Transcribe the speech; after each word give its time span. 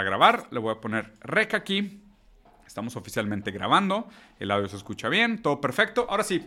a 0.00 0.04
grabar. 0.04 0.46
Le 0.50 0.58
voy 0.58 0.72
a 0.72 0.80
poner 0.80 1.12
rec 1.20 1.54
aquí. 1.54 2.02
Estamos 2.66 2.96
oficialmente 2.96 3.50
grabando. 3.50 4.08
El 4.38 4.50
audio 4.50 4.68
se 4.68 4.76
escucha 4.76 5.08
bien, 5.08 5.42
todo 5.42 5.60
perfecto. 5.60 6.06
Ahora 6.08 6.24
sí, 6.24 6.46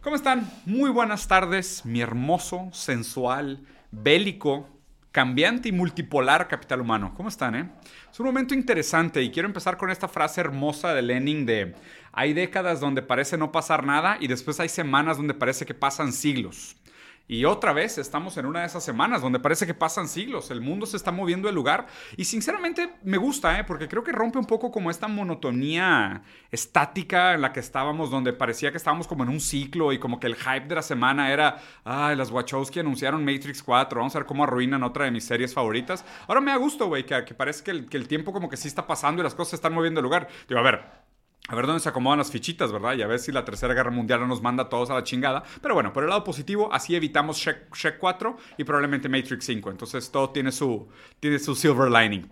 ¿cómo 0.00 0.16
están? 0.16 0.50
Muy 0.66 0.90
buenas 0.90 1.28
tardes, 1.28 1.84
mi 1.84 2.00
hermoso, 2.00 2.68
sensual, 2.72 3.60
bélico, 3.90 4.68
cambiante 5.10 5.68
y 5.68 5.72
multipolar 5.72 6.48
capital 6.48 6.80
humano. 6.80 7.14
¿Cómo 7.16 7.28
están, 7.28 7.54
eh? 7.54 7.70
Es 8.10 8.20
un 8.20 8.26
momento 8.26 8.54
interesante 8.54 9.22
y 9.22 9.30
quiero 9.30 9.46
empezar 9.46 9.76
con 9.76 9.90
esta 9.90 10.08
frase 10.08 10.40
hermosa 10.40 10.94
de 10.94 11.02
Lenin 11.02 11.46
de 11.46 11.74
hay 12.12 12.34
décadas 12.34 12.80
donde 12.80 13.00
parece 13.00 13.38
no 13.38 13.52
pasar 13.52 13.86
nada 13.86 14.18
y 14.20 14.26
después 14.26 14.60
hay 14.60 14.68
semanas 14.68 15.16
donde 15.16 15.34
parece 15.34 15.64
que 15.64 15.74
pasan 15.74 16.12
siglos. 16.12 16.76
Y 17.28 17.44
otra 17.44 17.72
vez 17.72 17.98
estamos 17.98 18.36
en 18.36 18.46
una 18.46 18.60
de 18.60 18.66
esas 18.66 18.84
semanas 18.84 19.22
donde 19.22 19.38
parece 19.38 19.66
que 19.66 19.74
pasan 19.74 20.08
siglos, 20.08 20.50
el 20.50 20.60
mundo 20.60 20.86
se 20.86 20.96
está 20.96 21.12
moviendo 21.12 21.48
de 21.48 21.54
lugar 21.54 21.86
y 22.16 22.24
sinceramente 22.24 22.94
me 23.04 23.16
gusta, 23.16 23.58
¿eh? 23.58 23.64
porque 23.64 23.88
creo 23.88 24.02
que 24.02 24.12
rompe 24.12 24.38
un 24.38 24.44
poco 24.44 24.70
como 24.70 24.90
esta 24.90 25.08
monotonía 25.08 26.22
estática 26.50 27.34
en 27.34 27.42
la 27.42 27.52
que 27.52 27.60
estábamos, 27.60 28.10
donde 28.10 28.32
parecía 28.32 28.70
que 28.70 28.76
estábamos 28.76 29.06
como 29.06 29.22
en 29.22 29.30
un 29.30 29.40
ciclo 29.40 29.92
y 29.92 29.98
como 29.98 30.18
que 30.18 30.26
el 30.26 30.34
hype 30.34 30.66
de 30.66 30.74
la 30.74 30.82
semana 30.82 31.32
era, 31.32 31.60
ay, 31.84 32.16
las 32.16 32.30
Wachowski 32.30 32.80
anunciaron 32.80 33.24
Matrix 33.24 33.62
4, 33.62 33.98
vamos 33.98 34.14
a 34.16 34.18
ver 34.18 34.26
cómo 34.26 34.44
arruinan 34.44 34.82
otra 34.82 35.04
de 35.04 35.10
mis 35.10 35.24
series 35.24 35.54
favoritas. 35.54 36.04
Ahora 36.26 36.40
me 36.40 36.50
da 36.50 36.56
gusto, 36.56 36.88
güey, 36.88 37.06
que, 37.06 37.22
parece 37.34 37.62
que 37.62 37.70
el, 37.70 37.88
que 37.88 37.96
el 37.96 38.08
tiempo 38.08 38.32
como 38.32 38.48
que 38.48 38.56
sí 38.56 38.68
está 38.68 38.86
pasando 38.86 39.22
y 39.22 39.24
las 39.24 39.34
cosas 39.34 39.50
se 39.50 39.56
están 39.56 39.72
moviendo 39.72 40.00
de 40.00 40.02
lugar. 40.02 40.28
Digo, 40.48 40.60
a 40.60 40.64
ver, 40.64 41.02
a 41.48 41.56
ver 41.56 41.66
dónde 41.66 41.80
se 41.80 41.88
acomodan 41.88 42.18
las 42.18 42.30
fichitas, 42.30 42.70
¿verdad? 42.70 42.94
Y 42.94 43.02
a 43.02 43.06
ver 43.06 43.18
si 43.18 43.32
la 43.32 43.44
Tercera 43.44 43.74
Guerra 43.74 43.90
Mundial 43.90 44.20
no 44.20 44.28
nos 44.28 44.40
manda 44.40 44.64
a 44.64 44.68
todos 44.68 44.90
a 44.90 44.94
la 44.94 45.02
chingada. 45.02 45.42
Pero 45.60 45.74
bueno, 45.74 45.92
por 45.92 46.04
el 46.04 46.08
lado 46.08 46.22
positivo, 46.22 46.72
así 46.72 46.94
evitamos 46.94 47.36
Shrek, 47.36 47.98
4 47.98 48.36
y 48.58 48.64
probablemente 48.64 49.08
Matrix 49.08 49.44
5. 49.46 49.70
Entonces 49.70 50.10
todo 50.10 50.30
tiene 50.30 50.52
su, 50.52 50.88
tiene 51.18 51.38
su 51.40 51.56
silver 51.56 51.90
lining. 51.90 52.30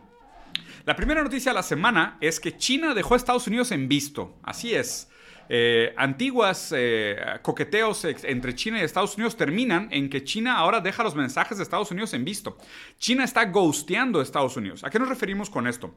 La 0.86 0.94
primera 0.94 1.22
noticia 1.22 1.50
de 1.50 1.56
la 1.56 1.62
semana 1.62 2.18
es 2.20 2.38
que 2.38 2.56
China 2.56 2.94
dejó 2.94 3.14
a 3.14 3.16
Estados 3.16 3.46
Unidos 3.48 3.72
en 3.72 3.88
visto. 3.88 4.38
Así 4.42 4.74
es. 4.74 5.10
Eh, 5.48 5.92
antiguas 5.96 6.72
eh, 6.76 7.16
coqueteos 7.42 8.04
entre 8.04 8.54
China 8.54 8.78
y 8.78 8.82
Estados 8.82 9.16
Unidos 9.16 9.36
terminan 9.36 9.88
en 9.90 10.08
que 10.08 10.22
China 10.22 10.56
ahora 10.56 10.80
deja 10.80 11.02
los 11.02 11.16
mensajes 11.16 11.58
de 11.58 11.64
Estados 11.64 11.90
Unidos 11.90 12.14
en 12.14 12.24
visto. 12.24 12.56
China 12.98 13.24
está 13.24 13.44
ghosteando 13.46 14.20
a 14.20 14.22
Estados 14.22 14.56
Unidos. 14.56 14.84
¿A 14.84 14.90
qué 14.90 15.00
nos 15.00 15.08
referimos 15.08 15.50
con 15.50 15.66
esto? 15.66 15.92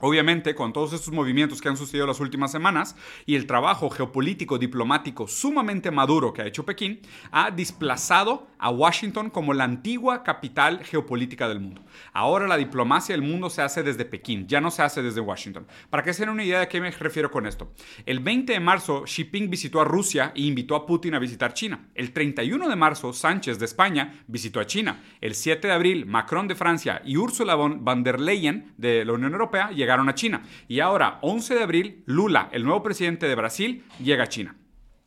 Obviamente, 0.00 0.54
con 0.54 0.72
todos 0.72 0.92
estos 0.92 1.12
movimientos 1.12 1.60
que 1.60 1.68
han 1.68 1.76
sucedido 1.76 2.06
las 2.06 2.20
últimas 2.20 2.52
semanas 2.52 2.96
y 3.24 3.36
el 3.36 3.46
trabajo 3.46 3.88
geopolítico 3.88 4.58
diplomático 4.58 5.26
sumamente 5.26 5.90
maduro 5.90 6.32
que 6.32 6.42
ha 6.42 6.46
hecho 6.46 6.66
Pekín, 6.66 7.00
ha 7.32 7.50
desplazado 7.50 8.48
a 8.58 8.70
Washington 8.70 9.30
como 9.30 9.54
la 9.54 9.64
antigua 9.64 10.22
capital 10.22 10.84
geopolítica 10.84 11.48
del 11.48 11.60
mundo. 11.60 11.82
Ahora 12.12 12.46
la 12.46 12.56
diplomacia 12.58 13.14
del 13.14 13.22
mundo 13.22 13.48
se 13.48 13.62
hace 13.62 13.82
desde 13.82 14.04
Pekín, 14.04 14.46
ya 14.46 14.60
no 14.60 14.70
se 14.70 14.82
hace 14.82 15.02
desde 15.02 15.20
Washington. 15.20 15.66
Para 15.88 16.02
que 16.02 16.12
se 16.12 16.22
den 16.22 16.30
una 16.30 16.44
idea 16.44 16.60
de 16.60 16.68
qué 16.68 16.80
me 16.80 16.90
refiero 16.90 17.30
con 17.30 17.46
esto. 17.46 17.72
El 18.04 18.20
20 18.20 18.52
de 18.52 18.60
marzo, 18.60 19.04
Xi 19.04 19.30
Jinping 19.30 19.48
visitó 19.48 19.80
a 19.80 19.84
Rusia 19.84 20.32
e 20.34 20.42
invitó 20.42 20.74
a 20.74 20.86
Putin 20.86 21.14
a 21.14 21.18
visitar 21.18 21.54
China. 21.54 21.88
El 21.94 22.12
31 22.12 22.68
de 22.68 22.76
marzo, 22.76 23.12
Sánchez 23.12 23.58
de 23.58 23.64
España 23.64 24.24
visitó 24.26 24.58
a 24.60 24.66
China. 24.66 25.02
El 25.20 25.34
7 25.34 25.68
de 25.68 25.74
abril, 25.74 26.06
Macron 26.06 26.48
de 26.48 26.56
Francia 26.56 27.00
y 27.04 27.16
Ursula 27.16 27.54
von 27.54 28.02
der 28.02 28.20
Leyen 28.20 28.72
de 28.76 29.04
la 29.04 29.12
Unión 29.12 29.32
Europea 29.32 29.70
llegaron 29.70 29.89
llegaron 29.90 30.08
a 30.08 30.14
China. 30.14 30.42
Y 30.68 30.78
ahora, 30.78 31.18
11 31.22 31.54
de 31.54 31.62
abril, 31.62 32.02
Lula, 32.06 32.48
el 32.52 32.62
nuevo 32.62 32.80
presidente 32.80 33.26
de 33.26 33.34
Brasil, 33.34 33.84
llega 33.98 34.24
a 34.24 34.28
China. 34.28 34.54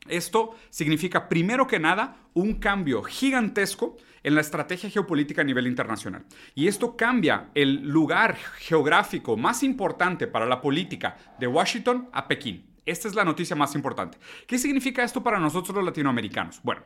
Esto 0.10 0.56
significa, 0.70 1.30
primero 1.30 1.66
que 1.68 1.80
nada, 1.80 2.18
un 2.34 2.56
cambio 2.56 3.02
gigantesco 3.02 3.96
en 4.24 4.36
la 4.36 4.42
estrategia 4.42 4.90
geopolítica 4.90 5.42
a 5.42 5.46
nivel 5.46 5.68
internacional. 5.68 6.26
Y 6.54 6.68
esto 6.68 6.98
cambia 6.98 7.50
el 7.56 7.88
lugar 7.88 8.36
geográfico 8.58 9.38
más 9.38 9.64
importante 9.64 10.28
para 10.28 10.46
la 10.46 10.60
política 10.60 11.16
de 11.40 11.48
Washington 11.48 12.10
a 12.12 12.28
Pekín. 12.28 12.66
Esta 12.86 13.08
es 13.08 13.16
la 13.16 13.24
noticia 13.24 13.56
más 13.56 13.76
importante. 13.76 14.18
¿Qué 14.46 14.58
significa 14.58 15.02
esto 15.02 15.24
para 15.24 15.40
nosotros 15.40 15.74
los 15.74 15.86
latinoamericanos? 15.86 16.60
Bueno, 16.62 16.82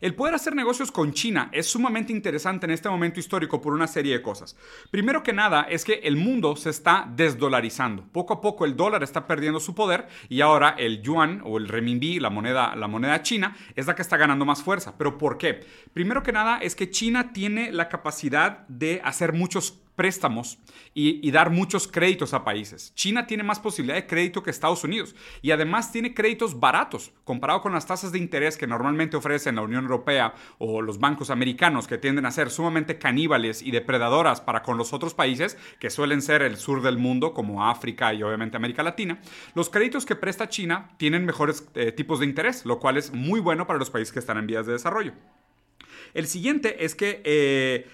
el 0.00 0.14
poder 0.14 0.34
hacer 0.34 0.54
negocios 0.54 0.90
con 0.90 1.12
China 1.12 1.48
es 1.52 1.66
sumamente 1.66 2.12
interesante 2.12 2.66
en 2.66 2.72
este 2.72 2.88
momento 2.88 3.20
histórico 3.20 3.60
por 3.60 3.72
una 3.72 3.86
serie 3.86 4.14
de 4.14 4.22
cosas. 4.22 4.56
Primero 4.90 5.22
que 5.22 5.32
nada 5.32 5.62
es 5.62 5.84
que 5.84 6.00
el 6.04 6.16
mundo 6.16 6.56
se 6.56 6.70
está 6.70 7.08
desdolarizando. 7.14 8.04
Poco 8.12 8.34
a 8.34 8.40
poco 8.40 8.64
el 8.64 8.76
dólar 8.76 9.02
está 9.02 9.26
perdiendo 9.26 9.60
su 9.60 9.74
poder 9.74 10.08
y 10.28 10.40
ahora 10.40 10.74
el 10.78 11.02
yuan 11.02 11.42
o 11.44 11.58
el 11.58 11.68
renminbi, 11.68 12.20
la 12.20 12.30
moneda, 12.30 12.74
la 12.76 12.88
moneda 12.88 13.22
china, 13.22 13.56
es 13.74 13.86
la 13.86 13.94
que 13.94 14.02
está 14.02 14.16
ganando 14.16 14.44
más 14.44 14.62
fuerza. 14.62 14.94
¿Pero 14.96 15.18
por 15.18 15.38
qué? 15.38 15.64
Primero 15.92 16.22
que 16.22 16.32
nada 16.32 16.58
es 16.58 16.74
que 16.74 16.90
China 16.90 17.32
tiene 17.32 17.72
la 17.72 17.88
capacidad 17.88 18.66
de 18.68 19.00
hacer 19.04 19.32
muchos 19.32 19.83
préstamos 19.96 20.58
y, 20.92 21.30
dar 21.30 21.50
muchos 21.50 21.88
créditos 21.88 22.34
a 22.34 22.44
países. 22.44 22.92
China 22.94 23.26
tiene 23.26 23.42
más 23.42 23.58
posibilidad 23.58 23.96
de 23.96 24.06
crédito 24.06 24.42
que 24.42 24.50
Estados 24.50 24.84
Unidos 24.84 25.16
y 25.42 25.50
además 25.50 25.90
tiene 25.90 26.14
créditos 26.14 26.60
baratos 26.60 27.12
comparado 27.24 27.60
con 27.60 27.72
las 27.72 27.86
tasas 27.86 28.12
de 28.12 28.18
interés 28.18 28.56
que 28.56 28.66
normalmente 28.66 29.16
ofrecen 29.16 29.56
la 29.56 29.62
Unión 29.62 29.84
Europea 29.84 30.34
o 30.58 30.82
los 30.82 31.00
bancos 31.00 31.30
americanos 31.30 31.88
que 31.88 31.98
tienden 31.98 32.26
a 32.26 32.30
ser 32.30 32.50
sumamente 32.50 32.98
caníbales 32.98 33.62
y 33.62 33.72
depredadoras 33.72 34.40
para 34.40 34.62
con 34.62 34.78
los 34.78 34.92
otros 34.92 35.14
países 35.14 35.56
que 35.80 35.90
suelen 35.90 36.22
ser 36.22 36.42
el 36.42 36.56
sur 36.56 36.82
del 36.82 36.98
mundo 36.98 37.34
como 37.34 37.68
África 37.68 38.14
y 38.14 38.22
obviamente 38.22 38.56
América 38.56 38.82
Latina. 38.82 39.20
Los 39.54 39.70
créditos 39.70 40.06
que 40.06 40.16
presta 40.16 40.48
China 40.48 40.90
tienen 40.96 41.24
mejores 41.24 41.68
eh, 41.74 41.90
tipos 41.90 42.20
de 42.20 42.26
interés, 42.26 42.64
lo 42.64 42.78
cual 42.78 42.96
es 42.96 43.12
muy 43.12 43.40
bueno 43.40 43.66
para 43.66 43.78
los 43.78 43.90
países 43.90 44.12
que 44.12 44.20
están 44.20 44.38
en 44.38 44.46
vías 44.46 44.66
de 44.66 44.72
desarrollo. 44.72 45.12
El 46.14 46.26
siguiente 46.28 46.84
es 46.84 46.94
que 46.94 47.20
eh, 47.24 47.88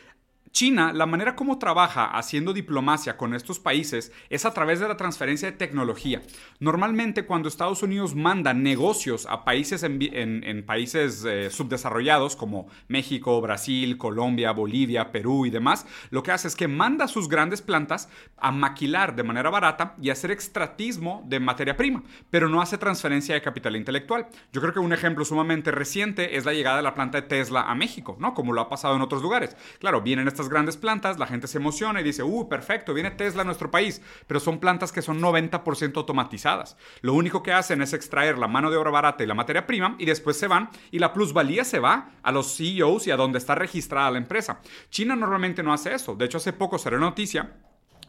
China, 0.53 0.93
la 0.93 1.07
manera 1.07 1.37
como 1.37 1.59
trabaja 1.59 2.07
haciendo 2.07 2.53
diplomacia 2.53 3.17
con 3.17 3.35
estos 3.35 3.61
países 3.61 4.13
es 4.31 4.45
a 4.45 4.53
través 4.53 4.81
de 4.81 4.89
la 4.89 4.97
transferencia 4.97 5.51
de 5.51 5.57
tecnología. 5.57 6.23
Normalmente 6.59 7.25
cuando 7.25 7.49
Estados 7.49 7.83
Unidos 7.85 8.17
manda 8.17 8.53
negocios 8.53 9.27
a 9.31 9.45
países 9.45 9.85
en, 9.85 10.65
países 10.67 11.25
eh, 11.25 11.51
subdesarrollados 11.51 12.35
como 12.35 12.67
México, 12.89 13.41
Brasil, 13.41 13.97
Colombia, 13.97 14.51
Bolivia, 14.51 15.13
Perú 15.13 15.47
y 15.47 15.51
demás, 15.51 15.87
lo 16.11 16.23
que 16.23 16.33
hace 16.33 16.49
es 16.49 16.57
que 16.57 16.69
manda 16.69 17.07
sus 17.07 17.29
grandes 17.29 17.63
plantas 17.63 18.09
a 18.37 18.51
maquilar 18.51 19.15
de 19.15 19.23
manera 19.23 19.51
barata 19.51 19.95
y 20.03 20.11
hacer 20.11 20.33
extratismo 20.33 21.23
de 21.27 21.39
materia 21.39 21.77
prima, 21.77 22.03
pero 22.29 22.49
no 22.49 22.61
hace 22.61 22.77
transferencia 22.77 23.35
de 23.35 23.43
capital 23.43 23.77
intelectual. 23.77 24.27
Yo 24.53 24.61
creo 24.61 24.73
que 24.73 24.81
un 24.81 24.93
ejemplo 24.93 25.25
sumamente 25.25 25.71
reciente 25.71 26.37
es 26.37 26.45
la 26.45 26.53
llegada 26.53 26.79
de 26.79 26.83
la 26.83 26.95
planta 26.95 27.21
de 27.21 27.29
Tesla 27.29 27.63
a 27.63 27.75
México, 27.75 28.17
¿no? 28.19 28.35
Como 28.35 28.53
lo 28.53 28.61
ha 28.61 28.69
pasado 28.69 28.97
en 28.97 29.03
otros 29.03 29.23
lugares. 29.23 29.57
Claro, 29.79 30.03
vienen 30.03 30.27
estas 30.27 30.40
grandes 30.49 30.77
plantas, 30.77 31.19
la 31.19 31.27
gente 31.27 31.47
se 31.47 31.59
emociona 31.59 32.01
y 32.01 32.05
dice, 32.05 32.23
uh, 32.23 32.49
perfecto, 32.49 32.95
viene 32.95 33.11
Tesla 33.11 33.43
a 33.43 33.45
nuestro 33.45 33.71
país, 33.71 34.01
pero 34.27 34.41
son 34.41 34.59
plantas 34.59 34.93
que 34.93 35.03
son 35.03 35.21
90% 35.21 35.97
automatizadas. 35.97 36.77
Lo 37.03 37.15
único 37.15 37.43
que 37.43 37.53
hacen 37.53 37.83
es 37.83 37.93
extraer 37.93 38.39
la 38.39 38.49
mano 38.49 38.71
de 38.71 38.77
obra 38.77 38.91
barata 38.91 39.23
y 39.23 39.27
la 39.27 39.35
materia 39.35 39.67
prima 39.67 39.97
y 39.99 40.07
después 40.07 40.37
se 40.37 40.49
van 40.49 40.71
y 40.91 40.99
la 40.99 41.13
plusvalía 41.13 41.65
se 41.65 41.79
va 41.79 42.13
a 42.23 42.33
los 42.33 42.57
CEOs 42.57 43.07
y 43.07 43.11
a 43.11 43.17
donde 43.17 43.39
está 43.39 43.55
registrada 43.55 44.11
la 44.11 44.19
empresa. 44.19 44.61
China 44.91 45.17
normalmente 45.17 45.63
no 45.63 45.73
hace 45.73 45.95
eso. 45.95 46.15
De 46.15 46.25
hecho, 46.25 46.39
hace 46.39 46.53
poco 46.53 46.79
será 46.79 46.99
noticia 46.99 47.51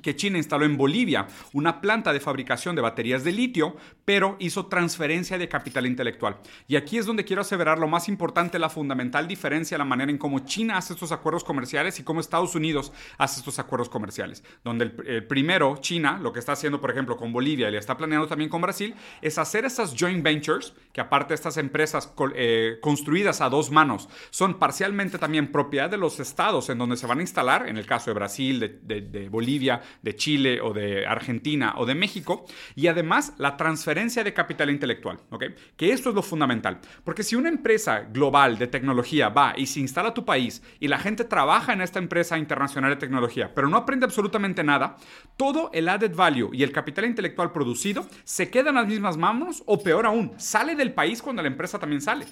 que 0.02 0.16
China 0.16 0.38
instaló 0.38 0.66
en 0.66 0.78
Bolivia 0.78 1.28
una 1.54 1.82
planta 1.82 2.14
de 2.14 2.20
fabricación 2.20 2.76
de 2.76 2.82
baterías 2.82 3.24
de 3.24 3.32
litio, 3.32 3.76
pero 4.06 4.36
hizo 4.40 4.68
transferencia 4.68 5.38
de 5.38 5.48
capital 5.48 5.86
intelectual. 5.86 6.38
Y 6.68 6.76
aquí 6.76 6.98
es 6.98 7.06
donde 7.06 7.26
quiero 7.26 7.42
aseverar 7.42 7.80
lo 7.80 7.88
más 7.88 8.10
importante, 8.10 8.60
la 8.60 8.70
fundamental 8.70 9.28
diferencia, 9.28 9.78
la 9.78 9.86
manera 9.86 10.12
en 10.12 10.18
cómo 10.18 10.40
China 10.40 10.78
hace 10.78 10.94
estos 10.94 11.12
acuerdos 11.12 11.44
comerciales 11.44 12.00
y 12.00 12.04
cómo 12.04 12.20
Estados 12.20 12.56
Unidos 12.56 12.92
hace 13.18 13.40
estos 13.40 13.60
acuerdos 13.60 13.90
comerciales. 13.90 14.44
Donde 14.64 14.86
el, 14.86 15.26
primero, 15.26 15.78
China, 15.78 16.20
lo 16.22 16.34
que 16.34 16.40
está 16.40 16.54
haciendo, 16.54 16.82
por 16.82 16.92
ejemplo, 16.92 17.18
con 17.18 17.32
Bolivia 17.32 17.70
y 17.70 17.72
le 17.72 17.78
está 17.78 17.98
planeando 17.98 18.28
también 18.28 18.50
con 18.50 18.62
Brasil, 18.62 18.96
es 19.22 19.38
hacer 19.38 19.66
esas 19.66 19.96
joint 19.98 20.24
ventures, 20.24 20.74
que 20.94 21.02
aparte 21.02 21.34
estas 21.34 21.58
empresas 21.58 22.14
eh, 22.36 22.78
construidas 22.82 23.42
a 23.42 23.50
dos 23.50 23.72
manos, 23.72 24.10
son 24.30 24.60
parcialmente 24.60 25.18
también 25.18 25.52
propiedad 25.52 25.90
de 25.90 25.98
los 25.98 26.20
estados 26.20 26.70
en 26.70 26.78
donde 26.78 26.98
se 26.98 27.08
van 27.08 27.20
a 27.20 27.22
instalar, 27.22 27.68
en 27.68 27.78
el 27.78 27.86
caso 27.86 28.10
de 28.10 28.16
Brasil, 28.16 28.80
de 28.84 29.30
Bolivia, 29.30 29.82
de 30.02 30.16
Chile 30.16 30.62
o 30.62 30.74
de 30.74 31.06
Argentina 31.06 31.74
o 31.78 31.86
de 31.86 31.96
México, 31.96 32.46
y 32.76 32.88
además 32.88 33.34
la 33.38 33.58
transferencia 33.58 34.24
de 34.24 34.34
capital 34.34 34.70
intelectual, 34.70 35.20
¿ok? 35.30 35.46
Que 35.76 35.92
esto 35.92 36.10
es 36.10 36.16
lo 36.16 36.22
fundamental, 36.22 36.80
porque 37.04 37.24
si 37.24 37.36
una 37.36 37.50
empresa 37.50 38.02
global 38.12 38.58
de 38.58 38.68
tecnología 38.68 39.30
va 39.30 39.54
y 39.58 39.66
se 39.66 39.80
instala 39.80 40.10
a 40.10 40.14
tu 40.14 40.26
país 40.26 40.62
y 40.80 40.88
la 40.88 41.00
gente 41.00 41.24
trabaja 41.24 41.74
en 41.74 41.82
esta 41.82 42.00
empresa 42.00 42.38
internacional 42.38 42.92
de 42.92 42.98
tecnología, 42.98 43.54
pero 43.54 43.70
no 43.70 43.78
aprende 43.78 44.06
absolutamente 44.06 44.64
nada, 44.64 44.98
todo 45.38 45.70
el 45.74 45.90
added 45.90 46.16
value 46.16 46.50
y 46.54 46.64
el 46.64 46.72
capital 46.72 47.06
intelectual 47.06 47.52
producido 47.52 48.08
se 48.24 48.50
queda 48.50 48.70
en 48.70 48.76
las 48.76 48.88
mismas 48.88 49.18
manos 49.18 49.64
o 49.66 49.82
peor 49.82 50.06
aún, 50.06 50.34
sale 50.38 50.76
del 50.76 50.94
país 50.94 51.22
cuando 51.22 51.42
la 51.42 51.48
empresa 51.48 51.80
también 51.80 52.02
sale. 52.02 52.26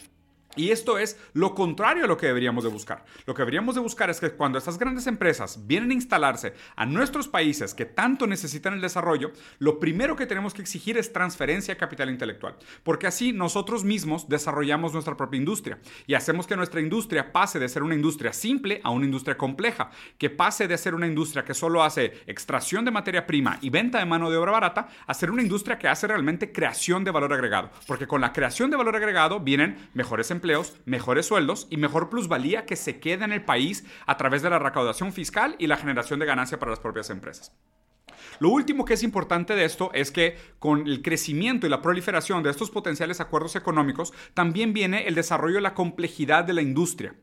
Y 0.55 0.71
esto 0.71 0.97
es 0.97 1.17
lo 1.33 1.53
contrario 1.53 2.05
a 2.05 2.07
lo 2.07 2.17
que 2.17 2.25
deberíamos 2.25 2.63
de 2.63 2.71
buscar. 2.71 3.05
Lo 3.27 3.35
que 3.35 3.43
deberíamos 3.43 3.75
de 3.75 3.81
buscar 3.81 4.09
es 4.09 4.19
que 4.19 4.31
cuando 4.31 4.57
estas 4.57 4.79
grandes 4.79 5.05
empresas 5.05 5.67
vienen 5.67 5.91
a 5.91 5.93
instalarse 5.93 6.53
a 6.75 6.87
nuestros 6.87 7.27
países 7.27 7.75
que 7.75 7.85
tanto 7.85 8.25
necesitan 8.25 8.73
el 8.73 8.81
desarrollo, 8.81 9.31
lo 9.59 9.79
primero 9.79 10.15
que 10.15 10.25
tenemos 10.25 10.55
que 10.55 10.63
exigir 10.63 10.97
es 10.97 11.13
transferencia 11.13 11.75
de 11.75 11.79
capital 11.79 12.09
intelectual, 12.09 12.57
porque 12.81 13.05
así 13.05 13.31
nosotros 13.31 13.83
mismos 13.83 14.27
desarrollamos 14.27 14.91
nuestra 14.91 15.15
propia 15.15 15.37
industria 15.37 15.79
y 16.07 16.15
hacemos 16.15 16.47
que 16.47 16.57
nuestra 16.57 16.81
industria 16.81 17.31
pase 17.31 17.59
de 17.59 17.69
ser 17.69 17.83
una 17.83 17.93
industria 17.93 18.33
simple 18.33 18.81
a 18.83 18.89
una 18.89 19.05
industria 19.05 19.37
compleja, 19.37 19.91
que 20.17 20.31
pase 20.31 20.67
de 20.67 20.79
ser 20.79 20.95
una 20.95 21.05
industria 21.05 21.45
que 21.45 21.53
solo 21.53 21.83
hace 21.83 22.23
extracción 22.25 22.85
de 22.85 22.91
materia 22.91 23.27
prima 23.27 23.59
y 23.61 23.69
venta 23.69 23.99
de 23.99 24.05
mano 24.05 24.31
de 24.31 24.37
obra 24.37 24.53
barata 24.53 24.87
a 25.05 25.13
ser 25.13 25.29
una 25.29 25.43
industria 25.43 25.77
que 25.77 25.87
hace 25.87 26.07
realmente 26.07 26.51
creación 26.51 27.03
de 27.03 27.11
valor 27.11 27.33
agregado, 27.33 27.69
porque 27.85 28.07
con 28.07 28.19
la 28.19 28.33
creación 28.33 28.71
de 28.71 28.77
valor 28.77 28.95
agregado 28.95 29.39
vienen 29.39 29.89
mejores 29.93 30.31
empleos 30.31 30.38
empleos, 30.39 30.75
mejores 30.85 31.25
sueldos 31.25 31.67
y 31.69 31.77
mejor 31.77 32.09
plusvalía 32.09 32.65
que 32.65 32.75
se 32.75 32.99
queda 32.99 33.25
en 33.25 33.33
el 33.33 33.43
país 33.43 33.85
a 34.05 34.15
través 34.17 34.41
de 34.41 34.49
la 34.49 34.59
recaudación 34.59 35.11
fiscal 35.11 35.55
y 35.59 35.67
la 35.67 35.77
generación 35.77 36.19
de 36.19 36.25
ganancia 36.25 36.59
para 36.59 36.71
las 36.71 36.79
propias 36.79 37.09
empresas. 37.09 37.51
Lo 38.39 38.49
último 38.49 38.85
que 38.85 38.93
es 38.93 39.03
importante 39.03 39.53
de 39.53 39.65
esto 39.65 39.91
es 39.93 40.11
que 40.11 40.37
con 40.59 40.87
el 40.87 41.01
crecimiento 41.01 41.67
y 41.67 41.69
la 41.69 41.81
proliferación 41.81 42.41
de 42.41 42.49
estos 42.49 42.71
potenciales 42.71 43.19
acuerdos 43.19 43.55
económicos, 43.55 44.13
también 44.33 44.73
viene 44.73 45.07
el 45.07 45.15
desarrollo 45.15 45.55
de 45.55 45.61
la 45.61 45.73
complejidad 45.73 46.45
de 46.45 46.53
la 46.53 46.61
industria. 46.61 47.15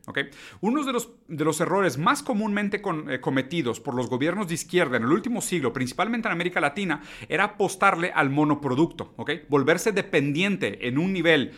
Uno 0.61 0.83
de 0.83 0.93
los, 0.93 1.09
de 1.27 1.43
los 1.43 1.59
errores 1.59 1.97
más 1.97 2.21
comúnmente 2.21 2.81
eh, 3.09 3.19
cometidos 3.19 3.79
por 3.79 3.95
los 3.95 4.09
gobiernos 4.09 4.47
de 4.47 4.53
izquierda 4.53 4.97
en 4.97 5.03
el 5.03 5.11
último 5.11 5.41
siglo, 5.41 5.73
principalmente 5.73 6.27
en 6.27 6.33
América 6.33 6.61
Latina, 6.61 7.01
era 7.29 7.45
apostarle 7.45 8.11
al 8.13 8.29
monoproducto, 8.29 9.15
volverse 9.49 9.91
dependiente 9.91 10.87
en 10.87 10.99
un 10.99 11.13
nivel 11.13 11.53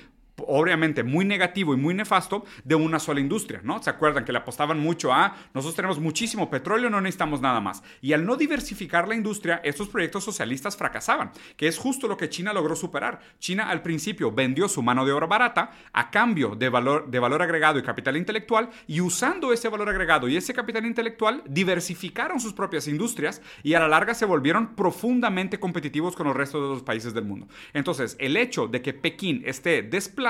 obviamente 0.48 1.04
muy 1.04 1.26
negativo 1.26 1.74
y 1.74 1.78
muy 1.78 1.94
nefasto 1.94 2.46
de 2.64 2.76
una 2.76 3.00
sola 3.00 3.20
industria, 3.20 3.62
¿no? 3.64 3.82
¿Se 3.82 3.90
acuerdan 3.90 4.26
que 4.26 4.32
le 4.32 4.40
apostaban 4.40 4.80
mucho 4.80 5.14
a 5.14 5.36
nosotros 5.54 5.76
tenemos 5.76 6.00
muchísimo 6.00 6.50
petróleo, 6.50 6.90
no 6.90 7.02
necesitamos 7.02 7.42
nada 7.42 7.60
más? 7.60 7.84
Y 8.02 8.14
al 8.14 8.26
no 8.26 8.36
diversificar 8.36 9.08
la 9.08 9.16
industria, 9.16 9.62
estos 9.64 9.90
proyectos 9.90 10.24
socialistas 10.24 10.78
fracasaban, 10.78 11.32
que 11.58 11.68
es 11.68 11.78
justo 11.78 12.08
lo 12.08 12.18
que 12.18 12.30
China 12.30 12.54
logró 12.54 12.76
superar. 12.76 13.20
China 13.40 13.70
al 13.70 13.82
principio 13.82 14.32
vendió 14.32 14.68
su 14.68 14.82
mano 14.82 15.06
de 15.06 15.12
obra 15.12 15.28
barata 15.28 15.72
a 15.94 16.12
cambio 16.12 16.56
de 16.56 16.70
valor, 16.70 17.10
de 17.10 17.20
valor 17.20 17.42
agregado 17.42 17.80
y 17.80 17.84
capital 17.84 18.18
intelectual 18.18 18.70
y 18.88 19.02
usando 19.02 19.54
ese 19.54 19.70
valor 19.70 19.90
agregado 19.90 20.28
y 20.28 20.38
ese 20.38 20.54
capital 20.54 20.86
intelectual 20.86 21.44
diversificaron 21.48 22.40
sus 22.40 22.54
propias 22.54 22.88
industrias 22.88 23.42
y 23.64 23.74
a 23.74 23.80
la 23.80 23.88
larga 23.88 24.14
se 24.14 24.26
volvieron 24.26 24.76
profundamente 24.76 25.60
competitivos 25.60 26.16
con 26.16 26.28
los 26.28 26.36
restos 26.36 26.62
de 26.62 26.74
los 26.74 26.84
países 26.84 27.14
del 27.14 27.26
mundo. 27.26 27.48
Entonces, 27.74 28.16
el 28.20 28.38
hecho 28.38 28.68
de 28.68 28.82
que 28.82 28.94
Pekín 28.94 29.44
esté 29.46 29.82
desplazado 29.82 30.29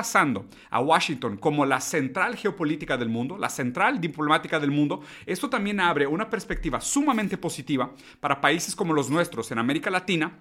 a 0.70 0.80
Washington 0.80 1.38
como 1.38 1.66
la 1.66 1.82
central 1.82 2.36
geopolítica 2.36 2.98
del 2.98 3.10
mundo, 3.10 3.38
la 3.38 3.50
central 3.50 4.00
diplomática 4.00 4.60
del 4.60 4.72
mundo, 4.72 5.02
esto 5.26 5.50
también 5.50 5.80
abre 5.80 6.08
una 6.08 6.30
perspectiva 6.30 6.82
sumamente 6.82 7.38
positiva 7.38 7.92
para 8.20 8.42
países 8.42 8.76
como 8.76 8.94
los 8.94 9.10
nuestros 9.10 9.52
en 9.52 9.60
América 9.60 9.90
Latina 9.90 10.40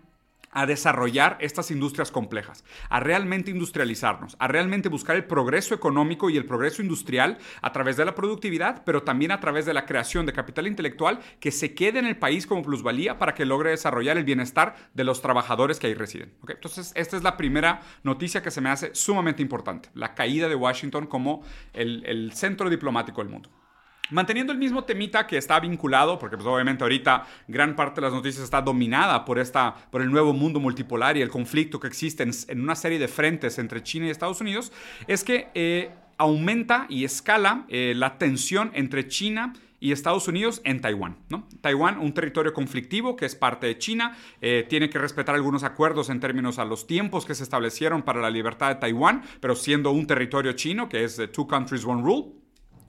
a 0.50 0.66
desarrollar 0.66 1.36
estas 1.40 1.70
industrias 1.70 2.10
complejas, 2.10 2.64
a 2.88 3.00
realmente 3.00 3.50
industrializarnos, 3.50 4.36
a 4.38 4.48
realmente 4.48 4.88
buscar 4.88 5.16
el 5.16 5.24
progreso 5.24 5.74
económico 5.74 6.30
y 6.30 6.36
el 6.36 6.46
progreso 6.46 6.82
industrial 6.82 7.38
a 7.62 7.72
través 7.72 7.96
de 7.96 8.04
la 8.04 8.14
productividad, 8.14 8.82
pero 8.84 9.02
también 9.02 9.32
a 9.32 9.40
través 9.40 9.66
de 9.66 9.74
la 9.74 9.86
creación 9.86 10.26
de 10.26 10.32
capital 10.32 10.66
intelectual 10.66 11.20
que 11.40 11.50
se 11.50 11.74
quede 11.74 11.98
en 11.98 12.06
el 12.06 12.18
país 12.18 12.46
como 12.46 12.62
plusvalía 12.62 13.18
para 13.18 13.34
que 13.34 13.44
logre 13.44 13.70
desarrollar 13.70 14.16
el 14.16 14.24
bienestar 14.24 14.76
de 14.94 15.04
los 15.04 15.22
trabajadores 15.22 15.78
que 15.78 15.88
ahí 15.88 15.94
residen. 15.94 16.32
Entonces, 16.48 16.92
esta 16.94 17.16
es 17.16 17.22
la 17.22 17.36
primera 17.36 17.80
noticia 18.02 18.42
que 18.42 18.50
se 18.50 18.60
me 18.60 18.70
hace 18.70 18.94
sumamente 18.94 19.42
importante, 19.42 19.90
la 19.94 20.14
caída 20.14 20.48
de 20.48 20.54
Washington 20.54 21.06
como 21.06 21.42
el, 21.72 22.32
centro 22.32 22.68
diplomático 22.70 23.22
del 23.22 23.30
mundo. 23.30 23.50
Manteniendo 24.10 24.52
el 24.52 24.58
mismo 24.58 24.84
temita 24.84 25.26
que 25.26 25.36
está 25.36 25.60
vinculado, 25.60 26.18
porque 26.18 26.36
pues 26.36 26.46
obviamente 26.46 26.82
ahorita 26.82 27.26
gran 27.46 27.76
parte 27.76 28.00
de 28.00 28.06
las 28.06 28.14
noticias 28.14 28.42
está 28.42 28.62
dominada 28.62 29.24
por, 29.24 29.38
esta, 29.38 29.74
por 29.90 30.00
el 30.00 30.10
nuevo 30.10 30.32
mundo 30.32 30.60
multipolar 30.60 31.16
y 31.16 31.22
el 31.22 31.28
conflicto 31.28 31.78
que 31.78 31.88
existe 31.88 32.22
en, 32.22 32.60
una 32.60 32.74
serie 32.74 32.98
de 32.98 33.08
frentes 33.08 33.58
entre 33.58 33.82
China 33.82 34.06
y 34.06 34.10
Estados 34.10 34.40
Unidos, 34.40 34.72
es 35.06 35.24
que 35.24 35.48
eh, 35.54 35.90
aumenta 36.16 36.86
y 36.88 37.04
escala 37.04 37.64
eh, 37.68 37.92
la 37.94 38.16
tensión 38.18 38.70
entre 38.74 39.08
China 39.08 39.52
y 39.80 39.92
Estados 39.92 40.26
Unidos 40.26 40.60
en 40.64 40.80
Taiwán. 40.80 41.18
¿no? 41.28 41.46
Taiwán, 41.60 41.98
un 41.98 42.12
territorio 42.12 42.52
conflictivo 42.52 43.14
que 43.14 43.26
es 43.26 43.36
parte 43.36 43.66
de 43.66 43.78
China, 43.78 44.16
eh, 44.40 44.66
tiene 44.68 44.90
que 44.90 44.98
respetar 44.98 45.34
algunos 45.34 45.62
acuerdos 45.62 46.08
en 46.10 46.18
términos 46.18 46.58
a 46.58 46.64
los 46.64 46.86
tiempos 46.86 47.24
que 47.24 47.34
se 47.34 47.44
establecieron 47.44 48.02
para 48.02 48.20
la 48.20 48.30
libertad 48.30 48.68
de 48.68 48.74
Taiwán, 48.76 49.22
pero 49.40 49.54
siendo 49.54 49.92
un 49.92 50.06
territorio 50.06 50.52
chino, 50.52 50.88
que 50.88 51.04
es 51.04 51.20
Two 51.32 51.46
Countries, 51.46 51.84
One 51.84 52.02
Rule. 52.02 52.38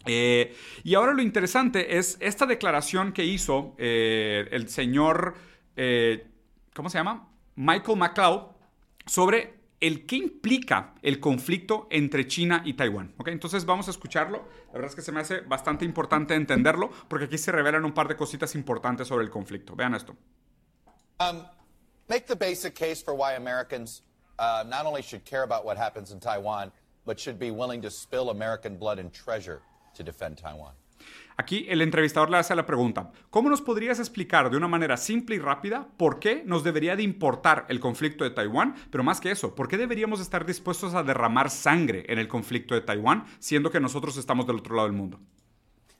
Eh, 0.05 0.55
y 0.83 0.95
ahora 0.95 1.13
lo 1.13 1.21
interesante 1.21 1.97
es 1.97 2.17
esta 2.19 2.45
declaración 2.45 3.13
que 3.13 3.25
hizo 3.25 3.75
eh, 3.77 4.47
el 4.51 4.69
señor, 4.69 5.35
eh, 5.75 6.27
¿cómo 6.73 6.89
se 6.89 6.97
llama? 6.97 7.29
Michael 7.55 7.97
McLeod 7.97 8.51
sobre 9.05 9.59
el 9.79 10.05
qué 10.05 10.17
implica 10.17 10.93
el 11.01 11.19
conflicto 11.19 11.87
entre 11.89 12.27
China 12.27 12.61
y 12.65 12.73
Taiwán. 12.73 13.13
¿okay? 13.17 13.33
Entonces 13.33 13.65
vamos 13.65 13.87
a 13.87 13.91
escucharlo. 13.91 14.47
La 14.67 14.73
verdad 14.73 14.89
es 14.89 14.95
que 14.95 15.01
se 15.01 15.11
me 15.11 15.21
hace 15.21 15.41
bastante 15.41 15.85
importante 15.85 16.35
entenderlo 16.35 16.89
porque 17.07 17.25
aquí 17.25 17.37
se 17.37 17.51
revelan 17.51 17.85
un 17.85 17.93
par 17.93 18.07
de 18.07 18.15
cositas 18.15 18.55
importantes 18.55 19.07
sobre 19.07 19.23
el 19.23 19.29
conflicto. 19.29 19.75
Vean 19.75 19.95
esto. 19.95 20.15
Um, 21.19 21.43
make 22.07 22.25
the 22.27 22.35
basic 22.35 22.75
case 22.75 23.01
for 23.03 23.13
why 23.13 23.35
Americans 23.35 24.03
uh, 24.37 24.63
not 24.67 24.85
only 24.85 25.01
should 25.01 25.23
care 25.25 25.43
about 25.43 25.65
what 25.65 25.77
happens 25.77 26.11
in 26.11 26.19
Taiwan, 26.19 26.71
but 27.05 27.19
should 27.19 27.39
be 27.39 27.51
willing 27.51 27.81
to 27.81 27.89
spill 27.89 28.29
American 28.29 28.77
blood 28.77 28.99
and 28.99 29.11
treasure 29.11 29.61
Aquí 31.37 31.65
el 31.69 31.81
entrevistador 31.81 32.29
le 32.29 32.37
hace 32.37 32.53
la 32.53 32.65
pregunta, 32.65 33.11
¿cómo 33.29 33.49
nos 33.49 33.61
podrías 33.61 33.99
explicar 33.99 34.49
de 34.49 34.57
una 34.57 34.67
manera 34.67 34.97
simple 34.97 35.37
y 35.37 35.39
rápida 35.39 35.87
por 35.95 36.19
qué 36.19 36.43
nos 36.45 36.65
debería 36.65 36.97
de 36.97 37.03
importar 37.03 37.65
el 37.69 37.79
conflicto 37.79 38.25
de 38.25 38.31
Taiwán? 38.31 38.75
Pero 38.91 39.05
más 39.05 39.21
que 39.21 39.31
eso, 39.31 39.55
¿por 39.55 39.69
qué 39.69 39.77
deberíamos 39.77 40.19
estar 40.19 40.45
dispuestos 40.45 40.95
a 40.95 41.03
derramar 41.03 41.49
sangre 41.49 42.03
en 42.09 42.19
el 42.19 42.27
conflicto 42.27 42.75
de 42.75 42.81
Taiwán, 42.81 43.25
siendo 43.39 43.71
que 43.71 43.79
nosotros 43.79 44.17
estamos 44.17 44.45
del 44.47 44.57
otro 44.57 44.75
lado 44.75 44.89
del 44.89 44.97
mundo? 44.97 45.19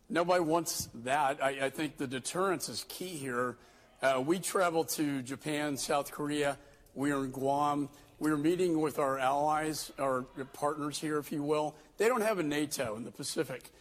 Nobody 0.10 0.42
wants 0.42 0.90
that. 1.06 1.38
I, 1.42 1.68
I 1.68 1.70
think 1.70 1.98
the 1.98 2.08
deterrence 2.08 2.68
is 2.68 2.84
key 2.90 3.16
here. 3.16 3.56
Uh, 4.02 4.20
we 4.20 4.40
travel 4.40 4.84
to 4.96 5.22
Japan, 5.22 5.78
South 5.78 6.12
Korea. 6.12 6.58
We 6.96 7.12
are 7.12 7.24
in 7.24 7.32
Guam. 7.32 7.90
We 8.20 8.32
are 8.32 8.38
meeting 8.38 8.82
with 8.82 9.00
our 9.00 9.20
allies, 9.20 9.92
our 10.00 10.24
partners 10.52 11.00
here, 11.00 11.20
if 11.20 11.32
you 11.32 11.44
will. 11.44 11.76
They 11.98 12.10
don't 12.10 12.24
have 12.24 12.40
a 12.40 12.44
NATO 12.44 12.98
in 12.98 13.06
the 13.06 13.12
Pacific. 13.12 13.72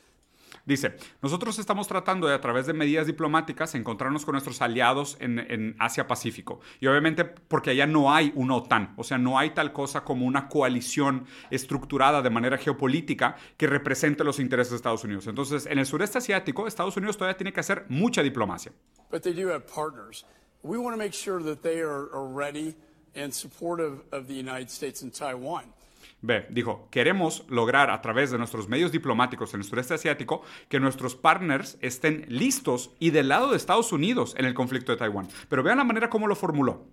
Dice, 0.68 0.96
nosotros 1.22 1.58
estamos 1.58 1.88
tratando 1.88 2.26
de 2.26 2.34
a 2.34 2.42
través 2.42 2.66
de 2.66 2.74
medidas 2.74 3.06
diplomáticas 3.06 3.74
encontrarnos 3.74 4.26
con 4.26 4.32
nuestros 4.32 4.60
aliados 4.60 5.16
en, 5.18 5.74
Asia-Pacífico. 5.78 6.60
Y 6.78 6.86
obviamente 6.88 7.24
porque 7.24 7.70
allá 7.70 7.86
no 7.86 8.12
hay 8.12 8.32
una 8.34 8.56
OTAN, 8.56 8.92
o 8.98 9.02
sea, 9.02 9.16
no 9.16 9.38
hay 9.38 9.50
tal 9.50 9.72
cosa 9.72 10.04
como 10.04 10.26
una 10.26 10.46
coalición 10.46 11.24
estructurada 11.50 12.20
de 12.20 12.28
manera 12.28 12.58
geopolítica 12.58 13.36
que 13.56 13.66
represente 13.66 14.24
los 14.24 14.38
intereses 14.38 14.72
de 14.72 14.76
Estados 14.76 15.04
Unidos. 15.04 15.26
Entonces, 15.26 15.64
en 15.64 15.78
el 15.78 15.86
sureste 15.86 16.18
asiático, 16.18 16.66
Estados 16.66 16.98
Unidos 16.98 17.16
todavía 17.16 17.38
tiene 17.38 17.54
que 17.54 17.60
hacer 17.60 17.86
mucha 17.88 18.22
diplomacia. 18.22 18.70
But 19.10 19.22
they 19.22 19.32
do 19.32 19.50
have 19.50 19.62
partners. 19.66 20.26
We 20.62 20.76
want 20.76 20.94
to 20.94 20.98
make 20.98 21.14
sure 21.14 21.42
that 21.44 21.62
they 21.62 21.80
are, 21.80 22.08
ready 22.12 22.74
and 23.16 23.32
supportive 23.32 24.02
of 24.12 24.26
the 24.26 24.34
United 24.34 24.68
States 24.68 25.00
and 25.00 25.14
Taiwan. 25.14 25.72
B. 26.20 26.46
Dijo, 26.50 26.88
queremos 26.90 27.44
lograr 27.48 27.90
a 27.90 28.00
través 28.00 28.30
de 28.30 28.38
nuestros 28.38 28.68
medios 28.68 28.90
diplomáticos 28.90 29.54
en 29.54 29.60
el 29.60 29.66
sureste 29.66 29.94
asiático 29.94 30.42
que 30.68 30.80
nuestros 30.80 31.14
partners 31.14 31.78
estén 31.80 32.24
listos 32.28 32.90
y 32.98 33.10
del 33.10 33.28
lado 33.28 33.50
de 33.50 33.56
Estados 33.56 33.92
Unidos 33.92 34.34
en 34.36 34.44
el 34.44 34.54
conflicto 34.54 34.92
de 34.92 34.98
Taiwán. 34.98 35.28
Pero 35.48 35.62
vean 35.62 35.78
la 35.78 35.84
manera 35.84 36.10
como 36.10 36.26
lo 36.26 36.34
formuló. 36.34 36.86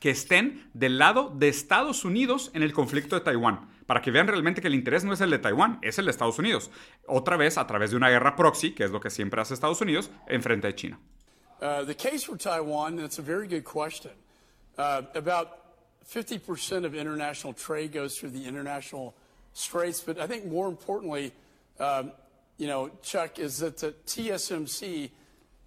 Que 0.00 0.10
estén 0.10 0.70
del 0.74 0.98
lado 0.98 1.32
de 1.34 1.48
Estados 1.48 2.04
Unidos 2.04 2.50
en 2.54 2.62
el 2.62 2.72
conflicto 2.72 3.16
de 3.16 3.22
Taiwán. 3.22 3.68
Para 3.86 4.02
que 4.02 4.10
vean 4.10 4.28
realmente 4.28 4.60
que 4.60 4.68
el 4.68 4.74
interés 4.74 5.02
no 5.02 5.12
es 5.14 5.20
el 5.22 5.30
de 5.30 5.38
Taiwán, 5.38 5.78
es 5.82 5.98
el 5.98 6.04
de 6.04 6.10
Estados 6.10 6.38
Unidos. 6.38 6.70
Otra 7.06 7.36
vez 7.36 7.56
a 7.56 7.66
través 7.66 7.90
de 7.90 7.96
una 7.96 8.10
guerra 8.10 8.36
proxy, 8.36 8.72
que 8.72 8.84
es 8.84 8.90
lo 8.90 9.00
que 9.00 9.10
siempre 9.10 9.40
hace 9.40 9.54
Estados 9.54 9.80
Unidos, 9.80 10.10
en 10.28 10.42
frente 10.42 10.66
de 10.66 10.74
China. 10.74 11.00
Uh, 11.60 11.84
the 11.84 11.96
case 11.96 12.24
for 12.24 12.36
Taiwan, 12.36 12.96
that's 12.96 13.18
a 13.18 13.22
very 13.22 13.48
good 13.48 13.64
question. 13.64 14.12
Uh, 14.76 15.02
50% 16.10 16.84
of 16.84 16.94
international 16.94 17.52
trade 17.52 17.92
goes 17.92 18.18
through 18.18 18.30
the 18.30 18.46
international 18.46 19.14
straits. 19.52 20.00
But 20.00 20.18
I 20.18 20.26
think 20.26 20.46
more 20.46 20.68
importantly, 20.68 21.32
um, 21.78 22.12
you 22.56 22.66
know, 22.66 22.90
Chuck, 23.02 23.38
is 23.38 23.58
that 23.58 23.78
the 23.78 23.94
TSMC 24.06 25.10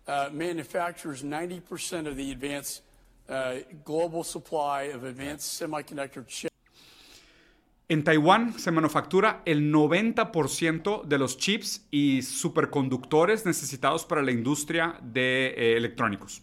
uh, 0.08 0.30
manufactures 0.34 1.24
90% 1.24 2.08
of 2.08 2.18
the 2.18 2.32
advanced 2.32 2.82
uh, 3.30 3.56
global 3.86 4.24
supply 4.24 4.84
of 4.94 5.04
advanced 5.04 5.62
semiconductor 5.62 6.26
chips. 6.28 6.52
En 7.88 8.06
Taiwán 8.06 8.58
se 8.58 8.72
manufactura 8.72 9.42
el 9.46 9.70
90% 9.70 11.04
de 11.04 11.18
los 11.18 11.38
chips 11.38 11.86
y 11.92 12.22
superconductores 12.22 13.46
necesitados 13.46 14.06
para 14.06 14.22
la 14.22 14.32
industria 14.32 14.98
de 15.02 15.48
eh, 15.48 15.76
electrónicos. 15.76 16.42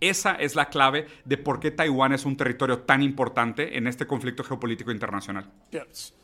Esa 0.00 0.34
es 0.34 0.54
la 0.54 0.68
clave 0.70 1.06
de 1.24 1.36
por 1.36 1.60
qué 1.60 1.70
Taiwán 1.70 2.12
es 2.12 2.24
un 2.24 2.36
territorio 2.36 2.80
tan 2.80 3.02
importante 3.02 3.76
en 3.76 3.86
este 3.86 4.06
conflicto 4.06 4.42
geopolítico 4.42 4.90
internacional. 4.90 5.50
Yes. 5.70 6.14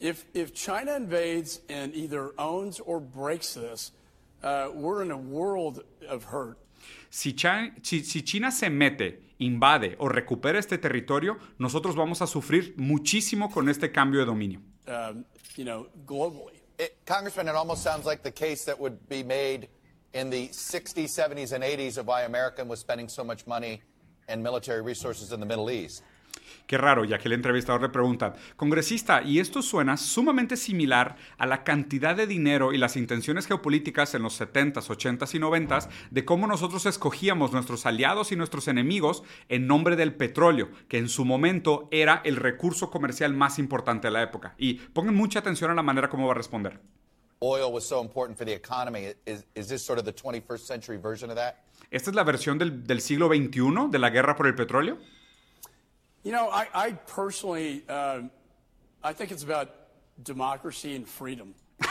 If, 0.00 0.24
if 0.34 0.52
China 0.52 0.96
invades 0.96 1.62
and 1.68 1.94
either 1.94 2.30
owns 2.38 2.80
or 2.84 3.00
breaks 3.00 3.54
this, 3.54 3.92
uh, 4.42 4.68
we're 4.74 5.02
in 5.02 5.10
a 5.10 5.16
world 5.16 5.84
of 6.08 6.24
hurt. 6.32 6.58
Si, 7.10 7.32
Chi- 7.34 7.72
si- 7.82 8.04
si 8.04 8.22
China 8.22 8.50
se 8.50 8.68
mete, 8.70 9.22
invade 9.38 9.96
o 9.98 10.08
recupera 10.08 10.58
este 10.58 10.78
territorio, 10.78 11.38
nosotros 11.58 11.94
vamos 11.96 12.20
a 12.22 12.26
sufrir 12.26 12.74
muchísimo 12.76 13.50
con 13.50 13.68
este 13.68 13.90
cambio 13.90 14.20
de 14.20 14.26
dominio. 14.26 14.60
um, 14.86 15.24
you 15.56 15.64
know, 15.64 15.88
globally. 16.06 16.52
It, 16.78 16.98
Congressman, 17.06 17.48
it 17.48 17.54
almost 17.54 17.82
sounds 17.82 18.04
like 18.06 18.22
the 18.22 18.30
case 18.30 18.64
that 18.66 18.78
would 18.78 19.08
be 19.08 19.22
made 19.24 19.68
in 20.16 20.30
the 20.30 20.48
60s, 20.48 21.10
70s, 21.10 21.52
and 21.52 21.62
80s 21.62 21.98
of 21.98 22.06
why 22.06 22.22
America 22.22 22.64
was 22.64 22.80
spending 22.80 23.08
so 23.08 23.22
much 23.22 23.46
money 23.46 23.82
and 24.28 24.42
military 24.42 24.82
resources 24.82 25.30
in 25.32 25.40
the 25.40 25.46
Middle 25.46 25.70
East. 25.70 26.02
Qué 26.66 26.78
raro, 26.78 27.04
ya 27.04 27.18
que 27.18 27.28
el 27.28 27.34
entrevistador 27.34 27.80
le 27.80 27.88
pregunta, 27.90 28.34
congresista, 28.56 29.22
y 29.22 29.38
esto 29.38 29.62
suena 29.62 29.96
sumamente 29.96 30.56
similar 30.56 31.16
a 31.38 31.46
la 31.46 31.62
cantidad 31.62 32.16
de 32.16 32.26
dinero 32.26 32.72
y 32.72 32.78
las 32.78 32.96
intenciones 32.96 33.46
geopolíticas 33.46 34.14
en 34.14 34.22
los 34.22 34.40
70s, 34.40 34.88
80s 34.88 35.34
y 35.34 35.38
90s 35.38 35.88
de 36.10 36.24
cómo 36.24 36.48
nosotros 36.48 36.86
escogíamos 36.86 37.52
nuestros 37.52 37.86
aliados 37.86 38.32
y 38.32 38.36
nuestros 38.36 38.66
enemigos 38.66 39.22
en 39.48 39.68
nombre 39.68 39.94
del 39.94 40.14
petróleo, 40.14 40.70
que 40.88 40.98
en 40.98 41.08
su 41.08 41.24
momento 41.24 41.88
era 41.92 42.20
el 42.24 42.36
recurso 42.36 42.90
comercial 42.90 43.32
más 43.32 43.60
importante 43.60 44.08
de 44.08 44.12
la 44.12 44.22
época. 44.22 44.54
Y 44.58 44.74
pongan 44.74 45.14
mucha 45.14 45.38
atención 45.38 45.70
a 45.70 45.74
la 45.74 45.82
manera 45.84 46.10
como 46.10 46.26
va 46.26 46.32
a 46.32 46.36
responder. 46.36 46.80
Oil 47.42 47.70
was 47.70 47.86
so 47.86 48.00
important 48.00 48.38
for 48.38 48.44
the 48.44 48.52
economy. 48.52 49.12
Is, 49.26 49.44
is 49.54 49.68
this 49.68 49.84
sort 49.84 49.98
of 49.98 50.04
the 50.04 50.12
21st 50.12 50.60
century 50.60 50.96
version 50.96 51.30
of 51.30 51.36
that? 51.36 51.64
¿Esta 51.90 52.10
es 52.10 52.16
la 52.16 52.24
versión 52.24 52.58
del, 52.58 52.82
del 52.84 53.00
siglo 53.00 53.28
XXI 53.28 53.90
de 53.90 53.98
la 53.98 54.10
guerra 54.10 54.34
por 54.34 54.46
el 54.46 54.54
petróleo? 54.54 54.98
You 56.24 56.32
know, 56.32 56.48
I, 56.48 56.66
I 56.74 56.92
personally, 57.06 57.88
um, 57.88 58.30
I 59.04 59.12
think 59.12 59.30
it's 59.30 59.44
about 59.44 59.70
democracy 60.24 60.96
and 60.96 61.06
freedom. 61.06 61.54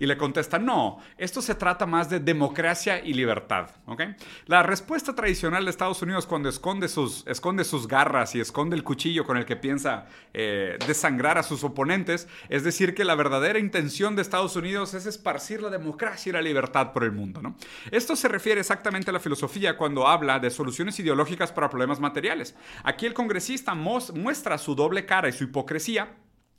Y 0.00 0.06
le 0.06 0.16
contesta, 0.18 0.58
no, 0.58 0.98
esto 1.16 1.40
se 1.40 1.54
trata 1.54 1.86
más 1.86 2.10
de 2.10 2.20
democracia 2.20 3.02
y 3.02 3.14
libertad. 3.14 3.70
¿ok? 3.86 4.02
La 4.46 4.62
respuesta 4.62 5.14
tradicional 5.14 5.64
de 5.64 5.70
Estados 5.70 6.02
Unidos 6.02 6.26
cuando 6.26 6.48
esconde 6.48 6.88
sus, 6.88 7.26
esconde 7.26 7.64
sus 7.64 7.88
garras 7.88 8.34
y 8.34 8.40
esconde 8.40 8.76
el 8.76 8.84
cuchillo 8.84 9.24
con 9.24 9.36
el 9.36 9.46
que 9.46 9.56
piensa 9.56 10.06
eh, 10.34 10.78
desangrar 10.86 11.38
a 11.38 11.42
sus 11.42 11.64
oponentes 11.64 12.28
es 12.48 12.64
decir 12.64 12.94
que 12.94 13.04
la 13.04 13.14
verdadera 13.14 13.58
intención 13.58 14.14
de 14.14 14.22
Estados 14.22 14.56
Unidos 14.56 14.92
es 14.94 15.06
esparcir 15.06 15.62
la 15.62 15.70
democracia 15.70 16.30
y 16.30 16.32
la 16.34 16.42
libertad 16.42 16.92
por 16.92 17.04
el 17.04 17.12
mundo. 17.12 17.40
¿no? 17.40 17.56
Esto 17.90 18.14
se 18.16 18.28
refiere 18.28 18.60
exactamente 18.60 19.10
a 19.10 19.14
la 19.14 19.20
filosofía 19.20 19.76
cuando 19.78 20.06
habla 20.06 20.38
de 20.38 20.50
soluciones 20.50 20.98
ideológicas 21.00 21.50
para 21.52 21.70
problemas 21.70 21.98
materiales. 22.00 22.54
Aquí 22.84 23.06
el 23.06 23.14
congresista 23.14 23.74
mos- 23.74 24.12
muestra 24.14 24.58
su 24.58 24.74
doble 24.74 25.06
cara 25.06 25.28
y 25.28 25.32
su 25.32 25.44
hipocresía 25.44 26.08